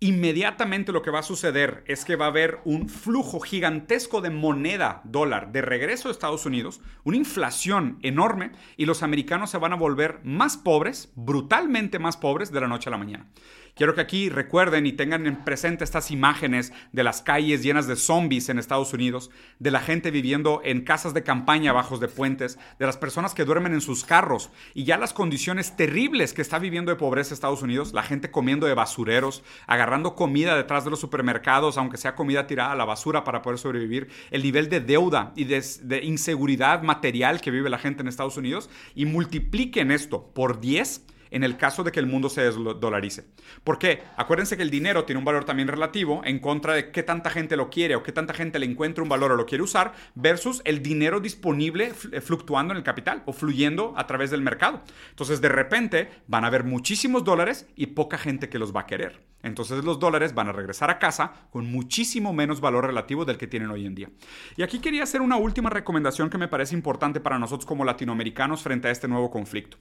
inmediatamente 0.00 0.92
lo 0.92 1.02
que 1.02 1.10
va 1.10 1.20
a 1.20 1.22
suceder 1.22 1.84
es 1.86 2.04
que 2.04 2.16
va 2.16 2.24
a 2.24 2.28
haber 2.28 2.58
un 2.64 2.88
flujo 2.88 3.38
gigantesco 3.38 4.20
de 4.20 4.30
moneda 4.30 5.02
dólar 5.04 5.52
de 5.52 5.60
regreso 5.60 6.08
a 6.08 6.10
Estados 6.10 6.46
Unidos, 6.46 6.80
una 7.04 7.18
inflación 7.18 7.98
enorme 8.02 8.52
y 8.76 8.86
los 8.86 9.02
americanos 9.02 9.50
se 9.50 9.58
van 9.58 9.74
a 9.74 9.76
volver 9.76 10.20
más 10.24 10.56
pobres, 10.56 11.12
brutalmente 11.14 11.98
más 11.98 12.16
pobres 12.16 12.50
de 12.50 12.60
la 12.60 12.68
noche 12.68 12.88
a 12.88 12.92
la 12.92 12.98
mañana. 12.98 13.30
Quiero 13.74 13.94
que 13.94 14.00
aquí 14.00 14.28
recuerden 14.28 14.86
y 14.86 14.92
tengan 14.92 15.26
en 15.26 15.44
presente 15.44 15.84
estas 15.84 16.10
imágenes 16.10 16.72
de 16.92 17.04
las 17.04 17.22
calles 17.22 17.62
llenas 17.62 17.86
de 17.86 17.96
zombies 17.96 18.48
en 18.48 18.58
Estados 18.58 18.92
Unidos, 18.92 19.30
de 19.58 19.70
la 19.70 19.80
gente 19.80 20.10
viviendo 20.10 20.60
en 20.64 20.82
casas 20.82 21.14
de 21.14 21.22
campaña 21.22 21.72
bajos 21.72 22.00
de 22.00 22.08
puentes, 22.08 22.58
de 22.78 22.86
las 22.86 22.96
personas 22.96 23.34
que 23.34 23.44
duermen 23.44 23.72
en 23.72 23.80
sus 23.80 24.04
carros 24.04 24.50
y 24.74 24.84
ya 24.84 24.98
las 24.98 25.12
condiciones 25.12 25.76
terribles 25.76 26.32
que 26.32 26.42
está 26.42 26.58
viviendo 26.58 26.90
de 26.90 26.96
pobreza 26.96 27.34
Estados 27.34 27.62
Unidos, 27.62 27.92
la 27.92 28.02
gente 28.02 28.30
comiendo 28.30 28.66
de 28.66 28.74
basureros, 28.74 29.42
agarrando 29.66 30.14
comida 30.14 30.56
detrás 30.56 30.84
de 30.84 30.90
los 30.90 31.00
supermercados, 31.00 31.78
aunque 31.78 31.96
sea 31.96 32.14
comida 32.14 32.46
tirada 32.46 32.72
a 32.72 32.76
la 32.76 32.84
basura 32.84 33.24
para 33.24 33.42
poder 33.42 33.58
sobrevivir, 33.58 34.08
el 34.30 34.42
nivel 34.42 34.68
de 34.68 34.80
deuda 34.80 35.32
y 35.36 35.44
de, 35.44 35.64
de 35.82 36.04
inseguridad 36.04 36.82
material 36.82 37.40
que 37.40 37.50
vive 37.50 37.70
la 37.70 37.78
gente 37.78 38.02
en 38.02 38.08
Estados 38.08 38.36
Unidos. 38.36 38.70
Y 38.94 39.06
multipliquen 39.06 39.90
esto 39.90 40.30
por 40.34 40.60
10 40.60 41.06
en 41.30 41.44
el 41.44 41.56
caso 41.56 41.84
de 41.84 41.92
que 41.92 42.00
el 42.00 42.06
mundo 42.06 42.28
se 42.28 42.42
desdolarice. 42.42 43.24
¿Por 43.64 43.78
qué? 43.78 44.02
Acuérdense 44.16 44.56
que 44.56 44.62
el 44.62 44.70
dinero 44.70 45.04
tiene 45.04 45.18
un 45.18 45.24
valor 45.24 45.44
también 45.44 45.68
relativo 45.68 46.22
en 46.24 46.38
contra 46.38 46.74
de 46.74 46.90
qué 46.90 47.02
tanta 47.02 47.30
gente 47.30 47.56
lo 47.56 47.70
quiere 47.70 47.94
o 47.96 48.02
qué 48.02 48.12
tanta 48.12 48.34
gente 48.34 48.58
le 48.58 48.66
encuentra 48.66 49.02
un 49.02 49.08
valor 49.08 49.32
o 49.32 49.36
lo 49.36 49.46
quiere 49.46 49.62
usar 49.62 49.92
versus 50.14 50.62
el 50.64 50.82
dinero 50.82 51.20
disponible 51.20 51.92
eh, 52.12 52.20
fluctuando 52.20 52.72
en 52.72 52.78
el 52.78 52.84
capital 52.84 53.22
o 53.26 53.32
fluyendo 53.32 53.94
a 53.96 54.06
través 54.06 54.30
del 54.30 54.42
mercado. 54.42 54.82
Entonces, 55.10 55.40
de 55.40 55.48
repente 55.48 56.10
van 56.26 56.44
a 56.44 56.48
haber 56.48 56.64
muchísimos 56.64 57.24
dólares 57.24 57.66
y 57.76 57.86
poca 57.86 58.18
gente 58.18 58.48
que 58.48 58.58
los 58.58 58.74
va 58.74 58.80
a 58.80 58.86
querer. 58.86 59.30
Entonces 59.42 59.84
los 59.84 59.98
dólares 59.98 60.34
van 60.34 60.48
a 60.48 60.52
regresar 60.52 60.90
a 60.90 60.98
casa 60.98 61.32
con 61.50 61.70
muchísimo 61.70 62.32
menos 62.32 62.60
valor 62.60 62.86
relativo 62.86 63.24
del 63.24 63.38
que 63.38 63.46
tienen 63.46 63.70
hoy 63.70 63.86
en 63.86 63.94
día. 63.94 64.10
Y 64.56 64.62
aquí 64.62 64.80
quería 64.80 65.04
hacer 65.04 65.22
una 65.22 65.36
última 65.36 65.70
recomendación 65.70 66.28
que 66.28 66.38
me 66.38 66.48
parece 66.48 66.74
importante 66.74 67.20
para 67.20 67.38
nosotros 67.38 67.66
como 67.66 67.84
latinoamericanos 67.84 68.62
frente 68.62 68.88
a 68.88 68.90
este 68.90 69.08
nuevo 69.08 69.30
conflicto 69.30 69.78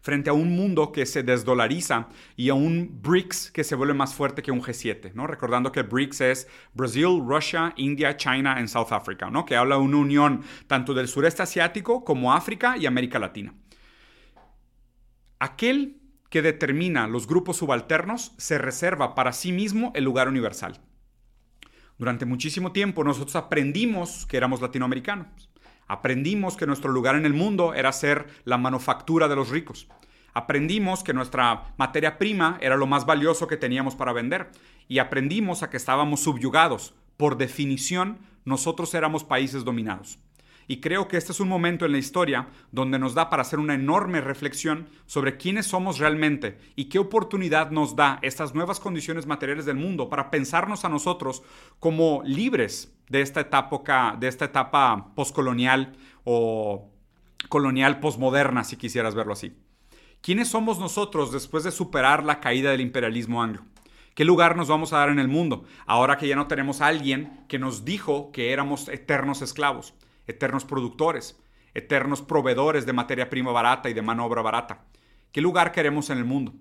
frente 0.00 0.30
a 0.30 0.32
un 0.32 0.54
mundo 0.54 0.92
que 0.92 1.06
se 1.06 1.22
desdolariza 1.22 2.08
y 2.36 2.48
a 2.48 2.54
un 2.54 3.00
BRICS 3.02 3.50
que 3.50 3.64
se 3.64 3.74
vuelve 3.74 3.94
más 3.94 4.14
fuerte 4.14 4.42
que 4.42 4.52
un 4.52 4.62
G7, 4.62 5.12
¿no? 5.14 5.26
Recordando 5.26 5.72
que 5.72 5.82
BRICS 5.82 6.20
es 6.20 6.48
Brasil, 6.74 7.20
Russia, 7.26 7.72
India, 7.76 8.16
China 8.16 8.60
y 8.62 8.68
South 8.68 8.92
Africa, 8.92 9.30
¿no? 9.30 9.44
Que 9.44 9.56
habla 9.56 9.76
de 9.76 9.82
una 9.82 9.98
unión 9.98 10.42
tanto 10.66 10.94
del 10.94 11.08
sureste 11.08 11.42
asiático 11.42 12.04
como 12.04 12.32
África 12.32 12.76
y 12.76 12.86
América 12.86 13.18
Latina. 13.18 13.54
Aquel 15.38 16.00
que 16.30 16.42
determina 16.42 17.06
los 17.06 17.26
grupos 17.26 17.56
subalternos 17.56 18.34
se 18.36 18.58
reserva 18.58 19.14
para 19.14 19.32
sí 19.32 19.52
mismo 19.52 19.92
el 19.94 20.04
lugar 20.04 20.28
universal. 20.28 20.80
Durante 21.98 22.26
muchísimo 22.26 22.72
tiempo 22.72 23.02
nosotros 23.02 23.34
aprendimos 23.34 24.26
que 24.26 24.36
éramos 24.36 24.60
latinoamericanos. 24.60 25.47
Aprendimos 25.88 26.56
que 26.56 26.66
nuestro 26.66 26.92
lugar 26.92 27.16
en 27.16 27.26
el 27.26 27.32
mundo 27.32 27.74
era 27.74 27.92
ser 27.92 28.26
la 28.44 28.58
manufactura 28.58 29.26
de 29.26 29.36
los 29.36 29.48
ricos. 29.48 29.88
Aprendimos 30.34 31.02
que 31.02 31.14
nuestra 31.14 31.74
materia 31.78 32.18
prima 32.18 32.58
era 32.60 32.76
lo 32.76 32.86
más 32.86 33.06
valioso 33.06 33.48
que 33.48 33.56
teníamos 33.56 33.96
para 33.96 34.12
vender. 34.12 34.50
Y 34.86 34.98
aprendimos 34.98 35.62
a 35.62 35.70
que 35.70 35.78
estábamos 35.78 36.20
subyugados. 36.20 36.94
Por 37.16 37.38
definición, 37.38 38.18
nosotros 38.44 38.94
éramos 38.94 39.24
países 39.24 39.64
dominados. 39.64 40.18
Y 40.70 40.80
creo 40.80 41.08
que 41.08 41.16
este 41.16 41.32
es 41.32 41.40
un 41.40 41.48
momento 41.48 41.86
en 41.86 41.92
la 41.92 41.98
historia 41.98 42.48
donde 42.72 42.98
nos 42.98 43.14
da 43.14 43.30
para 43.30 43.40
hacer 43.40 43.58
una 43.58 43.74
enorme 43.74 44.20
reflexión 44.20 44.90
sobre 45.06 45.38
quiénes 45.38 45.66
somos 45.66 45.98
realmente 45.98 46.58
y 46.76 46.84
qué 46.90 46.98
oportunidad 46.98 47.70
nos 47.70 47.96
da 47.96 48.18
estas 48.20 48.54
nuevas 48.54 48.78
condiciones 48.78 49.26
materiales 49.26 49.64
del 49.64 49.76
mundo 49.76 50.10
para 50.10 50.30
pensarnos 50.30 50.84
a 50.84 50.90
nosotros 50.90 51.42
como 51.80 52.22
libres 52.22 52.94
de 53.08 53.22
esta 53.22 53.40
etapa, 53.40 54.16
de 54.20 54.28
esta 54.28 54.44
etapa 54.44 55.14
postcolonial 55.14 55.96
o 56.24 56.90
colonial 57.48 57.98
postmoderna, 57.98 58.62
si 58.62 58.76
quisieras 58.76 59.14
verlo 59.14 59.32
así. 59.32 59.56
¿Quiénes 60.20 60.48
somos 60.48 60.78
nosotros 60.78 61.32
después 61.32 61.64
de 61.64 61.70
superar 61.70 62.24
la 62.24 62.40
caída 62.40 62.72
del 62.72 62.82
imperialismo 62.82 63.42
anglo? 63.42 63.62
¿Qué 64.14 64.26
lugar 64.26 64.54
nos 64.54 64.68
vamos 64.68 64.92
a 64.92 64.98
dar 64.98 65.08
en 65.08 65.18
el 65.18 65.28
mundo 65.28 65.64
ahora 65.86 66.18
que 66.18 66.28
ya 66.28 66.36
no 66.36 66.46
tenemos 66.46 66.82
a 66.82 66.88
alguien 66.88 67.44
que 67.48 67.58
nos 67.58 67.86
dijo 67.86 68.32
que 68.32 68.52
éramos 68.52 68.88
eternos 68.88 69.40
esclavos? 69.40 69.94
Eternos 70.28 70.64
productores, 70.64 71.40
eternos 71.74 72.22
proveedores 72.22 72.86
de 72.86 72.92
materia 72.92 73.28
prima 73.28 73.50
barata 73.50 73.90
y 73.90 73.94
de 73.94 74.02
mano 74.02 74.24
obra 74.24 74.42
barata. 74.42 74.84
¿Qué 75.32 75.40
lugar 75.40 75.72
queremos 75.72 76.10
en 76.10 76.18
el 76.18 76.24
mundo? 76.24 76.54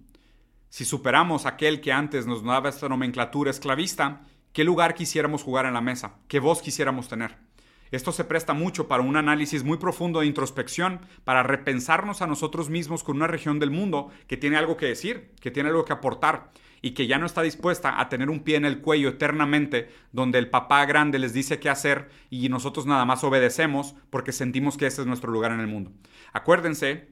Si 0.69 0.83
superamos 0.83 1.45
aquel 1.45 1.79
que 1.79 1.91
antes 1.91 2.25
nos 2.25 2.43
daba 2.43 2.69
esta 2.69 2.89
nomenclatura 2.89 3.51
esclavista, 3.51 4.21
¿qué 4.51 4.63
lugar 4.63 4.95
quisiéramos 4.95 5.43
jugar 5.43 5.65
en 5.65 5.73
la 5.73 5.81
mesa? 5.81 6.15
¿Qué 6.27 6.39
voz 6.39 6.61
quisiéramos 6.61 7.07
tener? 7.07 7.46
Esto 7.91 8.11
se 8.11 8.23
presta 8.23 8.53
mucho 8.53 8.87
para 8.87 9.03
un 9.03 9.15
análisis 9.17 9.63
muy 9.63 9.77
profundo 9.77 10.19
de 10.19 10.27
introspección, 10.27 11.01
para 11.23 11.43
repensarnos 11.43 12.21
a 12.21 12.27
nosotros 12.27 12.69
mismos 12.69 13.03
con 13.03 13.17
una 13.17 13.27
región 13.27 13.59
del 13.59 13.71
mundo 13.71 14.09
que 14.27 14.37
tiene 14.37 14.57
algo 14.57 14.77
que 14.77 14.87
decir, 14.87 15.31
que 15.41 15.51
tiene 15.51 15.69
algo 15.69 15.85
que 15.85 15.93
aportar 15.93 16.51
y 16.81 16.91
que 16.91 17.07
ya 17.07 17.17
no 17.17 17.25
está 17.25 17.41
dispuesta 17.41 17.99
a 17.99 18.09
tener 18.09 18.29
un 18.29 18.41
pie 18.41 18.55
en 18.55 18.65
el 18.65 18.81
cuello 18.81 19.09
eternamente, 19.09 19.89
donde 20.11 20.37
el 20.39 20.49
papá 20.49 20.85
grande 20.85 21.19
les 21.19 21.33
dice 21.33 21.59
qué 21.59 21.69
hacer 21.69 22.09
y 22.29 22.49
nosotros 22.49 22.85
nada 22.85 23.05
más 23.05 23.23
obedecemos 23.23 23.95
porque 24.09 24.31
sentimos 24.31 24.77
que 24.77 24.87
ese 24.87 25.01
es 25.01 25.07
nuestro 25.07 25.31
lugar 25.31 25.51
en 25.51 25.59
el 25.59 25.67
mundo. 25.67 25.91
Acuérdense 26.33 27.07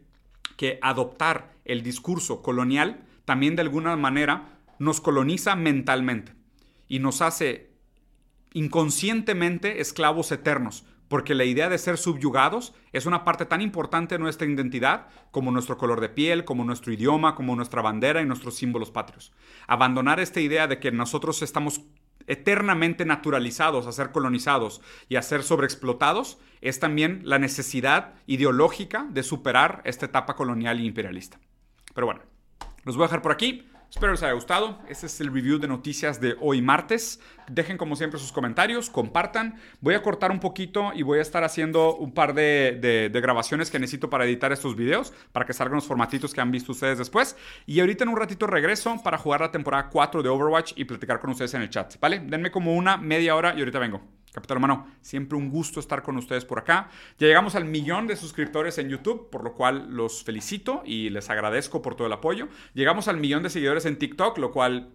que 0.57 0.79
adoptar 0.81 1.53
el 1.65 1.83
discurso 1.83 2.41
colonial 2.41 3.03
también 3.25 3.55
de 3.55 3.63
alguna 3.63 3.95
manera 3.95 4.59
nos 4.77 5.01
coloniza 5.01 5.55
mentalmente 5.55 6.33
y 6.87 6.99
nos 6.99 7.21
hace 7.21 7.74
inconscientemente 8.55 9.81
esclavos 9.81 10.31
eternos, 10.31 10.85
porque 11.09 11.35
la 11.35 11.43
idea 11.43 11.67
de 11.67 11.77
ser 11.77 11.97
subyugados 11.97 12.73
es 12.93 13.05
una 13.05 13.25
parte 13.25 13.45
tan 13.45 13.61
importante 13.61 14.15
de 14.15 14.19
nuestra 14.19 14.47
identidad 14.47 15.07
como 15.29 15.51
nuestro 15.51 15.77
color 15.77 15.99
de 15.99 16.07
piel, 16.07 16.45
como 16.45 16.63
nuestro 16.63 16.93
idioma, 16.93 17.35
como 17.35 17.55
nuestra 17.57 17.81
bandera 17.81 18.21
y 18.21 18.25
nuestros 18.25 18.55
símbolos 18.55 18.91
patrios. 18.91 19.33
Abandonar 19.67 20.21
esta 20.21 20.39
idea 20.39 20.67
de 20.67 20.79
que 20.79 20.93
nosotros 20.93 21.41
estamos 21.41 21.81
eternamente 22.27 23.05
naturalizados 23.05 23.87
a 23.87 23.91
ser 23.91 24.11
colonizados 24.11 24.81
y 25.09 25.17
a 25.17 25.21
ser 25.21 25.43
sobreexplotados 25.43 26.39
es 26.61 26.79
también 26.79 27.21
la 27.25 27.39
necesidad 27.39 28.13
ideológica 28.25 29.05
de 29.11 29.21
superar 29.21 29.81
esta 29.83 30.05
etapa 30.05 30.35
colonial 30.35 30.79
e 30.79 30.85
imperialista. 30.85 31.39
Pero 31.93 32.07
bueno, 32.07 32.21
los 32.85 32.95
voy 32.95 33.03
a 33.03 33.07
dejar 33.07 33.21
por 33.21 33.33
aquí. 33.33 33.67
Espero 33.95 34.11
les 34.11 34.23
haya 34.23 34.33
gustado. 34.33 34.77
Este 34.89 35.05
es 35.05 35.21
el 35.21 35.33
review 35.33 35.57
de 35.57 35.69
noticias 35.69 36.19
de 36.19 36.35
hoy 36.41 36.61
martes. 36.61 37.21
Dejen 37.49 37.77
como 37.77 37.95
siempre 37.95 38.19
sus 38.19 38.33
comentarios, 38.33 38.89
compartan. 38.89 39.55
Voy 39.79 39.93
a 39.93 40.03
cortar 40.03 40.31
un 40.31 40.41
poquito 40.41 40.91
y 40.93 41.01
voy 41.01 41.19
a 41.19 41.21
estar 41.21 41.45
haciendo 41.45 41.95
un 41.95 42.13
par 42.13 42.33
de, 42.33 43.09
grabaciones 43.13 43.71
que 43.71 43.79
necesito 43.79 44.09
para 44.09 44.25
editar 44.25 44.51
estos 44.51 44.75
videos, 44.75 45.13
para 45.31 45.45
que 45.45 45.53
salgan 45.53 45.75
los 45.75 45.85
formatitos 45.85 46.33
que 46.33 46.41
han 46.41 46.51
visto 46.51 46.73
ustedes 46.73 46.97
después. 46.97 47.37
Y 47.65 47.79
ahorita 47.79 48.03
en 48.03 48.09
un 48.09 48.17
ratito 48.17 48.47
regreso 48.47 49.01
para 49.01 49.17
jugar 49.17 49.39
la 49.39 49.51
temporada 49.51 49.87
4 49.89 50.21
de 50.21 50.27
Overwatch 50.27 50.73
y 50.75 50.83
platicar 50.83 51.21
con 51.21 51.29
ustedes 51.29 51.53
en 51.53 51.61
el 51.61 51.69
chat. 51.69 51.97
¿Vale? 52.01 52.19
Denme 52.19 52.51
como 52.51 52.75
una 52.75 52.97
media 52.97 53.33
hora 53.33 53.53
y 53.55 53.59
ahorita 53.59 53.79
vengo. 53.79 54.01
Capitán 54.35 54.57
Hermano, 54.57 54.85
siempre 54.99 55.37
un 55.37 55.49
gusto 55.49 55.79
estar 55.79 56.03
con 56.03 56.17
ustedes 56.17 56.43
por 56.43 56.59
acá. 56.59 56.89
Ya 57.17 57.27
llegamos 57.27 57.55
al 57.55 57.63
millón 57.63 58.05
de 58.05 58.17
suscriptores 58.17 58.77
en 58.77 58.89
YouTube, 58.89 59.29
por 59.29 59.45
lo 59.45 59.53
cual 59.53 59.95
los 59.95 60.25
felicito 60.25 60.83
y 60.85 61.09
les 61.09 61.29
agradezco 61.29 61.81
por 61.81 61.95
todo 61.95 62.07
el 62.07 62.11
apoyo. 62.11 62.49
Llegamos 62.73 63.07
al 63.07 63.15
millón 63.15 63.43
de 63.43 63.49
seguidores 63.49 63.85
en 63.85 63.97
TikTok, 63.97 64.37
lo 64.39 64.51
cual 64.51 64.89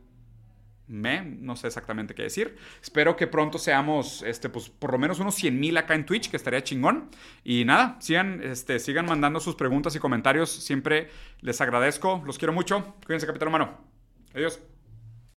me, 0.89 1.23
no 1.23 1.57
sé 1.57 1.69
exactamente 1.69 2.15
qué 2.15 2.25
decir. 2.25 2.59
Espero 2.83 3.17
que 3.17 3.27
pronto 3.27 3.57
seamos, 3.57 4.23
este, 4.25 4.51
pues, 4.51 4.69
por 4.69 4.93
lo 4.93 4.99
menos 4.99 5.21
unos 5.21 5.37
100 5.37 5.59
mil 5.59 5.79
acá 5.79 5.95
en 5.95 6.05
Twitch, 6.05 6.29
que 6.29 6.37
estaría 6.37 6.63
chingón. 6.63 7.09
Y 7.43 7.65
nada, 7.65 7.97
sigan, 8.01 8.43
este, 8.43 8.79
sigan 8.79 9.07
mandando 9.07 9.41
sus 9.41 9.55
preguntas 9.55 9.97
y 9.97 10.01
comentarios. 10.01 10.51
Siempre 10.51 11.09
les 11.41 11.63
agradezco. 11.63 12.23
Los 12.27 12.37
quiero 12.37 12.53
mucho. 12.53 12.95
Cuídense, 13.07 13.27
capitán 13.27 13.49
hermano. 13.49 13.79
Adiós. 14.35 14.61